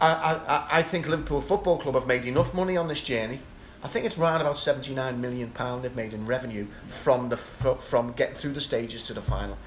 [0.00, 3.40] I, I, I- I think Liverpool Football Club have made enough money on this journey.
[3.84, 8.12] I think it's around about seventy-nine million pound they've made in revenue from the from
[8.12, 9.58] getting through the stages to the final.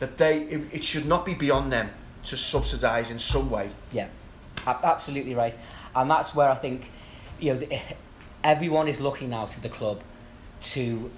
[0.00, 1.90] That they it, it should not be beyond them
[2.24, 3.70] to subsidise in some way.
[3.92, 4.08] Yeah,
[4.66, 5.56] absolutely right.
[5.94, 6.90] And that's where I think,
[7.38, 7.66] you know,
[8.44, 10.02] everyone is looking now to the club
[10.60, 11.10] to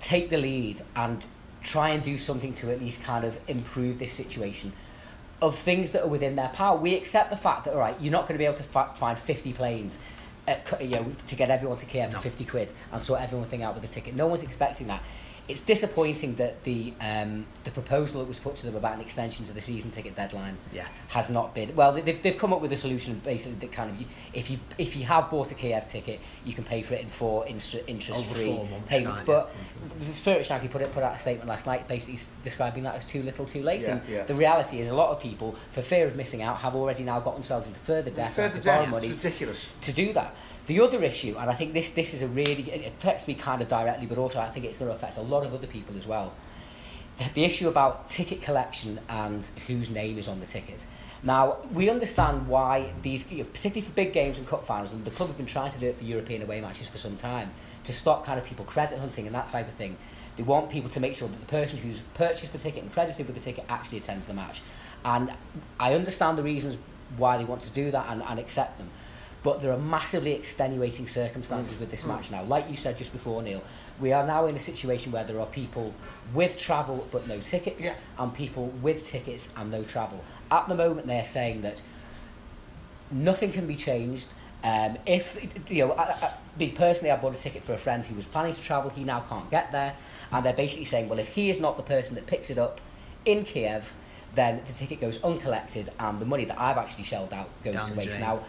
[0.00, 1.24] take the lead and
[1.62, 4.72] try and do something to at least kind of improve this situation
[5.42, 6.78] of things that are within their power.
[6.78, 8.92] We accept the fact that, all right, you're not going to be able to fa-
[8.94, 9.98] find 50 planes
[10.48, 13.48] uh, at, you know, to get everyone to Kiev for 50 quid and sort everyone
[13.48, 14.14] thing out with a ticket.
[14.14, 15.02] No one's expecting that.
[15.48, 19.44] It's disappointing that the um, the proposal that was put to them about an extension
[19.46, 20.86] to the season ticket deadline Yeah.
[21.08, 21.92] has not been well.
[21.92, 25.04] They've, they've come up with a solution basically that kind of if you if you
[25.04, 29.20] have bought a Kiev ticket, you can pay for it in four interest free payments.
[29.20, 29.54] But
[30.00, 33.04] the Spirit Shankly put it put out a statement last night, basically describing that as
[33.04, 33.82] too little, too late.
[33.82, 34.24] Yeah, and yeah.
[34.24, 37.20] the reality is, a lot of people, for fear of missing out, have already now
[37.20, 39.68] got themselves into further debt, Further borrow debt, it's money ridiculous.
[39.82, 40.34] to do that.
[40.66, 43.62] The other issue, and I think this this is a really it affects me kind
[43.62, 45.96] of directly, but also I think it's going to affect a lot of other people
[45.96, 46.32] as well.
[47.18, 50.84] The, the issue about ticket collection and whose name is on the ticket.
[51.22, 55.28] Now we understand why these, particularly for big games and cup finals, and the club
[55.28, 57.52] have been trying to do it for European away matches for some time
[57.84, 59.96] to stop kind of people credit hunting and that type of thing.
[60.36, 63.26] They want people to make sure that the person who's purchased the ticket and credited
[63.26, 64.60] with the ticket actually attends the match.
[65.04, 65.32] And
[65.78, 66.76] I understand the reasons
[67.16, 68.90] why they want to do that and, and accept them.
[69.46, 72.42] But there are massively extenuating circumstances with this match now.
[72.42, 73.62] Like you said just before, Neil,
[74.00, 75.94] we are now in a situation where there are people
[76.34, 77.94] with travel but no tickets, Yeah.
[78.18, 80.24] and people with tickets and no travel.
[80.50, 81.80] At the moment, they're saying that
[83.12, 84.26] nothing can be changed.
[84.64, 85.40] Um, if
[85.70, 88.26] you know, I, I, me personally, I bought a ticket for a friend who was
[88.26, 88.90] planning to travel.
[88.90, 89.94] He now can't get there,
[90.32, 92.80] and they're basically saying, well, if he is not the person that picks it up
[93.24, 93.94] in Kiev,
[94.36, 97.94] then the ticket goes uncollected, and the money that I've actually shelled out goes to
[97.94, 98.20] waste.
[98.20, 98.40] Now,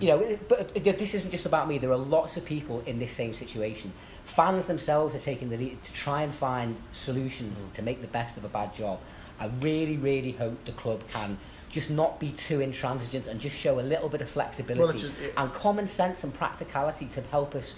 [0.00, 1.78] you know, but uh, this isn't just about me.
[1.78, 3.92] There are lots of people in this same situation.
[4.24, 8.36] Fans themselves are taking the lead to try and find solutions to make the best
[8.36, 8.98] of a bad job.
[9.38, 11.38] I really, really hope the club can
[11.70, 15.24] just not be too intransigent and just show a little bit of flexibility it's a-
[15.26, 17.74] it- and common sense and practicality to help us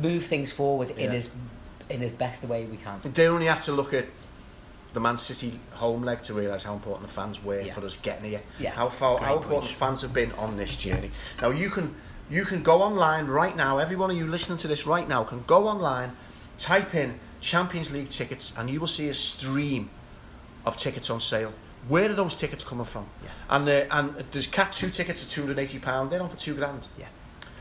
[0.00, 1.16] move things forward in Yeah.
[1.16, 1.30] as
[1.88, 3.00] in as best way we can.
[3.14, 4.06] They only have to look at
[4.92, 7.74] the Man City home leg to realise how important the fans were Yeah.
[7.74, 8.42] for us getting here.
[8.58, 8.70] Yeah.
[8.72, 11.10] How far, Great how important fans have been on this journey.
[11.40, 11.94] Now you can
[12.28, 13.78] you can go online right now.
[13.78, 16.12] Every one of you listening to this right now can go online,
[16.58, 19.90] type in Champions League tickets, and you will see a stream
[20.64, 21.52] of tickets on sale.
[21.88, 23.06] Where are those tickets coming from?
[23.24, 23.30] Yeah.
[23.48, 26.10] And uh, and there's Cat two tickets at two hundred eighty pound.
[26.10, 26.86] They're on for two grand.
[26.98, 27.06] Yeah.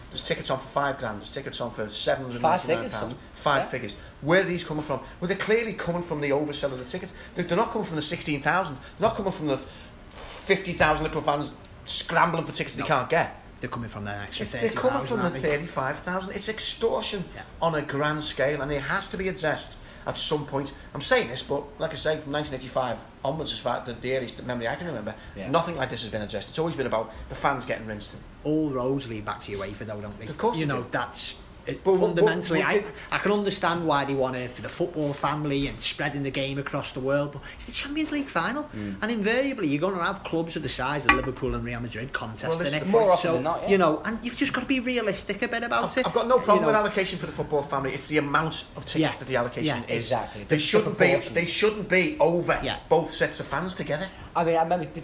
[0.10, 1.20] There's tickets on for five grand.
[1.20, 3.16] There's tickets on for seven hundred ninety nine pounds.
[3.34, 3.68] Five Yeah.
[3.70, 3.98] figures.
[4.22, 5.00] Where are these coming from?
[5.20, 7.14] Well, they're clearly coming from the oversell of the tickets.
[7.36, 8.76] They're, they're not coming from the sixteen thousand.
[8.98, 11.52] They're not coming from the fifty thousand little fans
[11.86, 12.84] scrambling for tickets No.
[12.84, 13.36] they can't get.
[13.62, 16.34] They're coming from that extra They're thirty coming from the aren't 35,000.
[16.34, 17.42] It's extortion Yeah.
[17.62, 19.76] on a grand scale and it has to be addressed
[20.08, 20.74] at some point.
[20.94, 24.44] I'm saying this, but like I say, from 1985 onwards, as far the, the earliest
[24.46, 25.50] memory I can remember, Yeah.
[25.50, 26.50] nothing like this has been addressed.
[26.50, 28.16] It's always been about the fans getting rinsed.
[28.44, 30.28] all roads lead back to UEFA though, don't they?
[30.28, 30.88] Of course You know, do.
[30.92, 31.36] that's
[31.70, 34.62] it, But what- fundamentally, what- what I, I can understand why they want it for
[34.62, 38.30] the football family and spreading the game across the world, but it's the Champions League
[38.30, 38.64] final.
[38.76, 38.96] Mm.
[39.02, 42.12] And invariably, you're going to have clubs of the size of Liverpool and Real Madrid
[42.14, 42.88] contesting Well, it.
[42.88, 43.70] More often so, than not, yeah.
[43.70, 46.08] You know, and you've just got to be realistic a bit about I've, it.
[46.08, 47.94] I've got no problem You with know, allocation for the football family.
[47.94, 49.12] It's the amount of tickets Yeah.
[49.12, 50.06] that the allocation Yeah, is.
[50.08, 50.44] exactly.
[50.46, 51.30] They The- shouldn't the be.
[51.34, 52.78] They shouldn't be over Yeah.
[52.90, 54.08] both sets of fans together.
[54.36, 55.02] I mean, I remember the,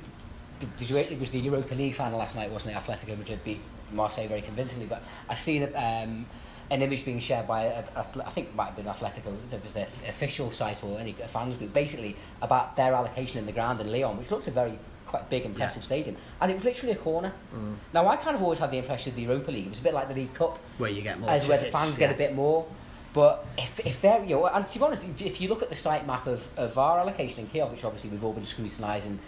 [0.60, 2.80] the, the, it was the Europa League final last night, wasn't it?
[2.80, 3.60] Atletico Madrid beat
[3.92, 6.26] Marseille very convincingly, but I seen um,
[6.72, 9.64] an image being shared by, a, a, I think it might have been Atletico, it
[9.64, 13.80] was their official site or any fans group, basically about their allocation in the ground
[13.80, 16.98] in Lyon, which looks a very quite big, impressive stadium, and it was literally a
[16.98, 17.32] corner.
[17.54, 17.76] Mm.
[17.94, 19.84] Now, I kind of always had the impression of the Europa League, it was a
[19.84, 22.08] bit like the League Cup, where you get more as where the fans yeah.
[22.08, 22.66] get a bit more.
[23.14, 25.70] But if, if they're, you know, and to be honest, if, if you look at
[25.70, 29.20] the site map of, of our allocation in Kiev, which obviously we've all been scrutinising,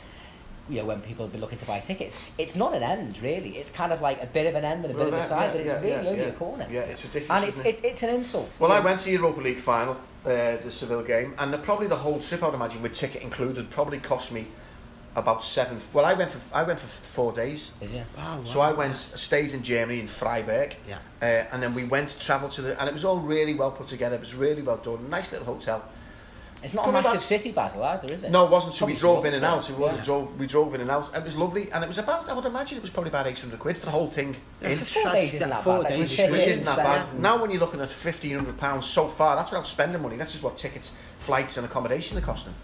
[0.69, 3.57] you know, when people have been looking to buy tickets, it's not an end really.
[3.57, 5.23] It's kind of like a bit of an end and a bit Well, of a
[5.23, 6.27] side, yeah, but it's yeah, really yeah, only yeah.
[6.27, 6.67] a corner.
[6.69, 7.41] Yeah, it's ridiculous.
[7.41, 7.65] And it's, it?
[7.65, 8.49] it, it's an insult.
[8.59, 9.93] Well, you I went to the Europa League final,
[10.25, 13.21] uh, the Seville game, and the, probably the whole trip, I would imagine, with ticket
[13.21, 14.47] included, probably cost me
[15.15, 15.79] about seven.
[15.93, 17.71] Well, I went for I went for four days.
[17.81, 18.03] Is yeah.
[18.15, 18.61] Wow, So.
[18.61, 20.99] I went stayed in Germany in Freiburg, Yeah.
[21.21, 23.71] uh, and then we went to travel to the, and it was all really well
[23.71, 24.15] put together.
[24.15, 25.09] It was really well done.
[25.09, 25.83] Nice little hotel.
[26.63, 28.31] It's not But a massive city, Basel, either, is it?
[28.31, 28.73] No, it wasn't.
[28.73, 29.53] So we drove in and yeah.
[29.53, 29.69] out.
[29.69, 30.03] We, Yeah.
[30.03, 31.15] drove we drove in and out.
[31.15, 33.39] It was lovely, and it was about I would imagine it was probably about eight
[33.39, 34.35] hundred quid for the whole thing.
[34.61, 34.77] Yeah, in.
[34.79, 35.89] Four days isn't that four bad.
[35.89, 37.19] days Which, is- which which Yeah, isn't that bad.
[37.19, 40.17] Now when you're looking at fifteen hundred pounds so far, that's without spending money.
[40.17, 42.55] That's just what tickets, flights, and accommodation are costing.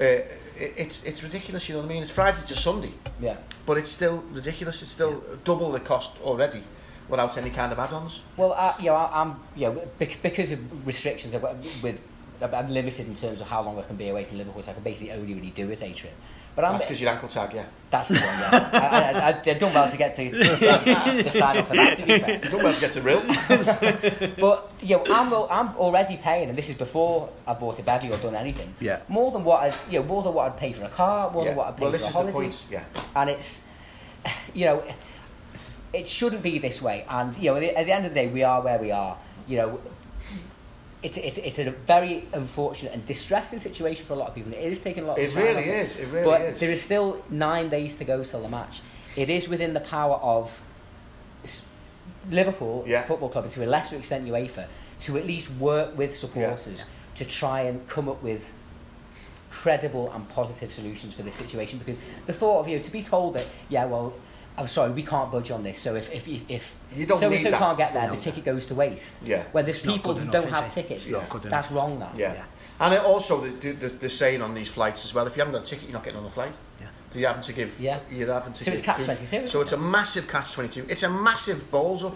[0.00, 1.68] Uh, it, it's it's ridiculous.
[1.68, 2.02] You know what I mean?
[2.02, 3.36] It's Friday to Sunday, Yeah.
[3.64, 4.82] but it's still ridiculous.
[4.82, 6.62] It's still double the cost already,
[7.08, 8.22] without any kind of add-ons.
[8.36, 11.34] Well, uh, you know, I, I'm, you know, because of restrictions
[11.82, 12.02] with,
[12.42, 14.74] I'm limited in terms of how long I can be away from Liverpool, so I
[14.74, 16.12] can basically only really do a day trip.
[16.56, 17.64] But I'm, That's because your ankle tag, yeah.
[17.90, 18.70] That's the one, yeah.
[18.72, 22.04] I, I, I, I've done well to get to the sign up for that, to
[22.06, 22.40] be fair.
[22.44, 23.22] You don't well to get to real.
[24.40, 28.10] But, you know, I'm, I'm already paying, and this is before I bought a bevy
[28.12, 29.00] or done anything, Yeah.
[29.08, 31.44] more than what I'd, you know, more than what I'd pay for a car, more
[31.44, 31.50] yeah.
[31.50, 32.32] than what I'd pay Well, for this a is the holiday.
[32.32, 32.64] point.
[32.70, 32.84] Yeah.
[33.14, 33.60] And it's,
[34.52, 34.82] you know,
[35.92, 37.04] it shouldn't be this way.
[37.08, 38.90] And, you know, at the, at the end of the day, we are where we
[38.90, 39.16] are.
[39.46, 39.80] You know,
[41.02, 44.52] it's, it's, it's a very unfortunate and distressing situation for a lot of people.
[44.52, 45.68] It is taking a lot of It really off it.
[45.68, 45.96] is.
[45.96, 46.60] It really but is.
[46.60, 48.80] there is still nine days to go till the match.
[49.16, 50.62] It is within the power of
[52.28, 53.02] Liverpool Yeah.
[53.02, 54.66] Football Club, and to a lesser extent UEFA,
[55.00, 56.84] to at least work with supporters Yeah.
[57.16, 58.52] to try and come up with
[59.50, 61.78] credible and positive solutions for this situation.
[61.78, 64.12] Because the thought of you know, to be told that, yeah, well,
[64.60, 65.78] I'm sorry, we can't budge on this.
[65.78, 67.58] So if if if, if You don't so and need so that.
[67.58, 68.14] can't get there, No.
[68.14, 69.16] the ticket goes to waste.
[69.24, 69.44] Yeah.
[69.52, 70.72] When there's It's people who enough, don't have it?
[70.72, 71.24] tickets, Yeah.
[71.44, 71.98] that's wrong.
[71.98, 72.12] Now.
[72.14, 72.34] Yeah.
[72.34, 72.44] Yeah.
[72.78, 75.54] And it also, the, the, the saying on these flights as well, if you haven't
[75.54, 76.54] got a ticket, you're not getting on the flight.
[76.80, 76.86] Yeah.
[77.12, 77.80] Do You're having to give.
[77.80, 78.00] Yeah.
[78.10, 79.18] You're having to So give it's catch proof.
[79.30, 80.86] 22, So it's a massive catch 22.
[80.88, 82.14] It's a massive balls up.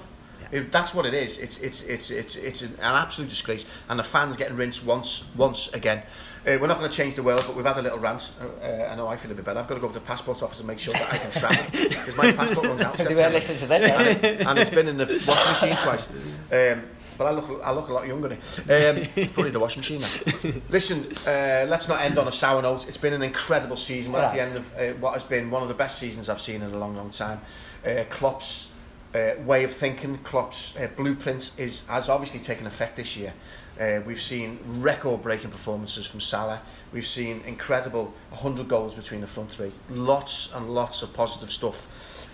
[0.52, 1.38] If that's what it is.
[1.38, 5.72] It's it's it's it's it's an, absolute disgrace, and the fans getting rinsed once once
[5.72, 6.02] again.
[6.46, 8.32] Uh, we're not going to change the world, but we've had a little rant.
[8.38, 9.58] Uh, uh, I know I feel a bit better.
[9.58, 11.64] I've got to go to the passport office and make sure that I can travel
[11.72, 12.94] because my passport runs out.
[12.96, 13.30] September.
[13.30, 13.82] listening to this.
[13.82, 16.06] and, it, and it's been in the washing machine twice.
[16.52, 16.82] Um,
[17.16, 18.28] but I look, I look a lot younger.
[18.28, 18.34] now.
[18.34, 20.00] Um, probably the washing machine.
[20.00, 20.60] Now.
[20.68, 22.88] Listen, uh, let's not end on a sour note.
[22.88, 24.12] It's been an incredible season.
[24.12, 26.40] We're at the end of uh, what has been one of the best seasons I've
[26.40, 27.40] seen in a long, long time.
[27.86, 28.70] Uh, Klopp's
[29.14, 33.32] uh, way of thinking, Klopp's uh, blueprint is has obviously taken effect this year.
[33.80, 36.62] Uh, we've seen record-breaking performances from Salah.
[36.92, 39.72] We've seen incredible 100 goals between the front three.
[39.90, 41.88] Lots and lots of positive stuff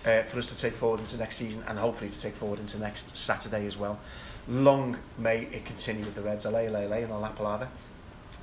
[0.05, 2.79] uh, for us to take forward into next season and hopefully to take forward into
[2.79, 3.99] next Saturday as well.
[4.47, 6.45] Long may it continue with the Reds.
[6.45, 7.67] Allay, allay, allay, and La Palava.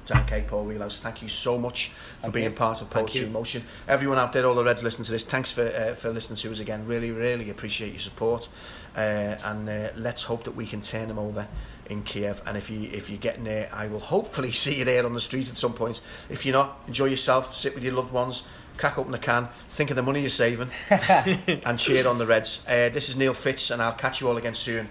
[0.09, 2.57] Dan K, Paul Wheelhouse, thank you so much for Thank being you.
[2.57, 3.63] part of Poetry in Motion.
[3.87, 6.51] Everyone out there, all the Reds listening to this, thanks for uh, for listening to
[6.51, 6.87] us again.
[6.87, 8.49] Really, really appreciate your support,
[8.97, 11.47] uh, and uh, let's hope that we can turn them over
[11.91, 12.43] in Kiev.
[12.47, 15.21] And if you if you're getting there, I will hopefully see you there on the
[15.21, 16.01] street at some point.
[16.31, 18.45] If you're not, enjoy yourself, sit with your loved ones.
[18.79, 22.65] Crack open the can, think of the money you're saving, and cheer on the Reds.
[22.69, 24.89] Uh, this is Neil Fitz, and I'll catch you all again soon,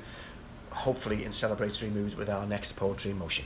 [0.72, 3.46] hopefully in celebratory mood with our next Poetry in Motion.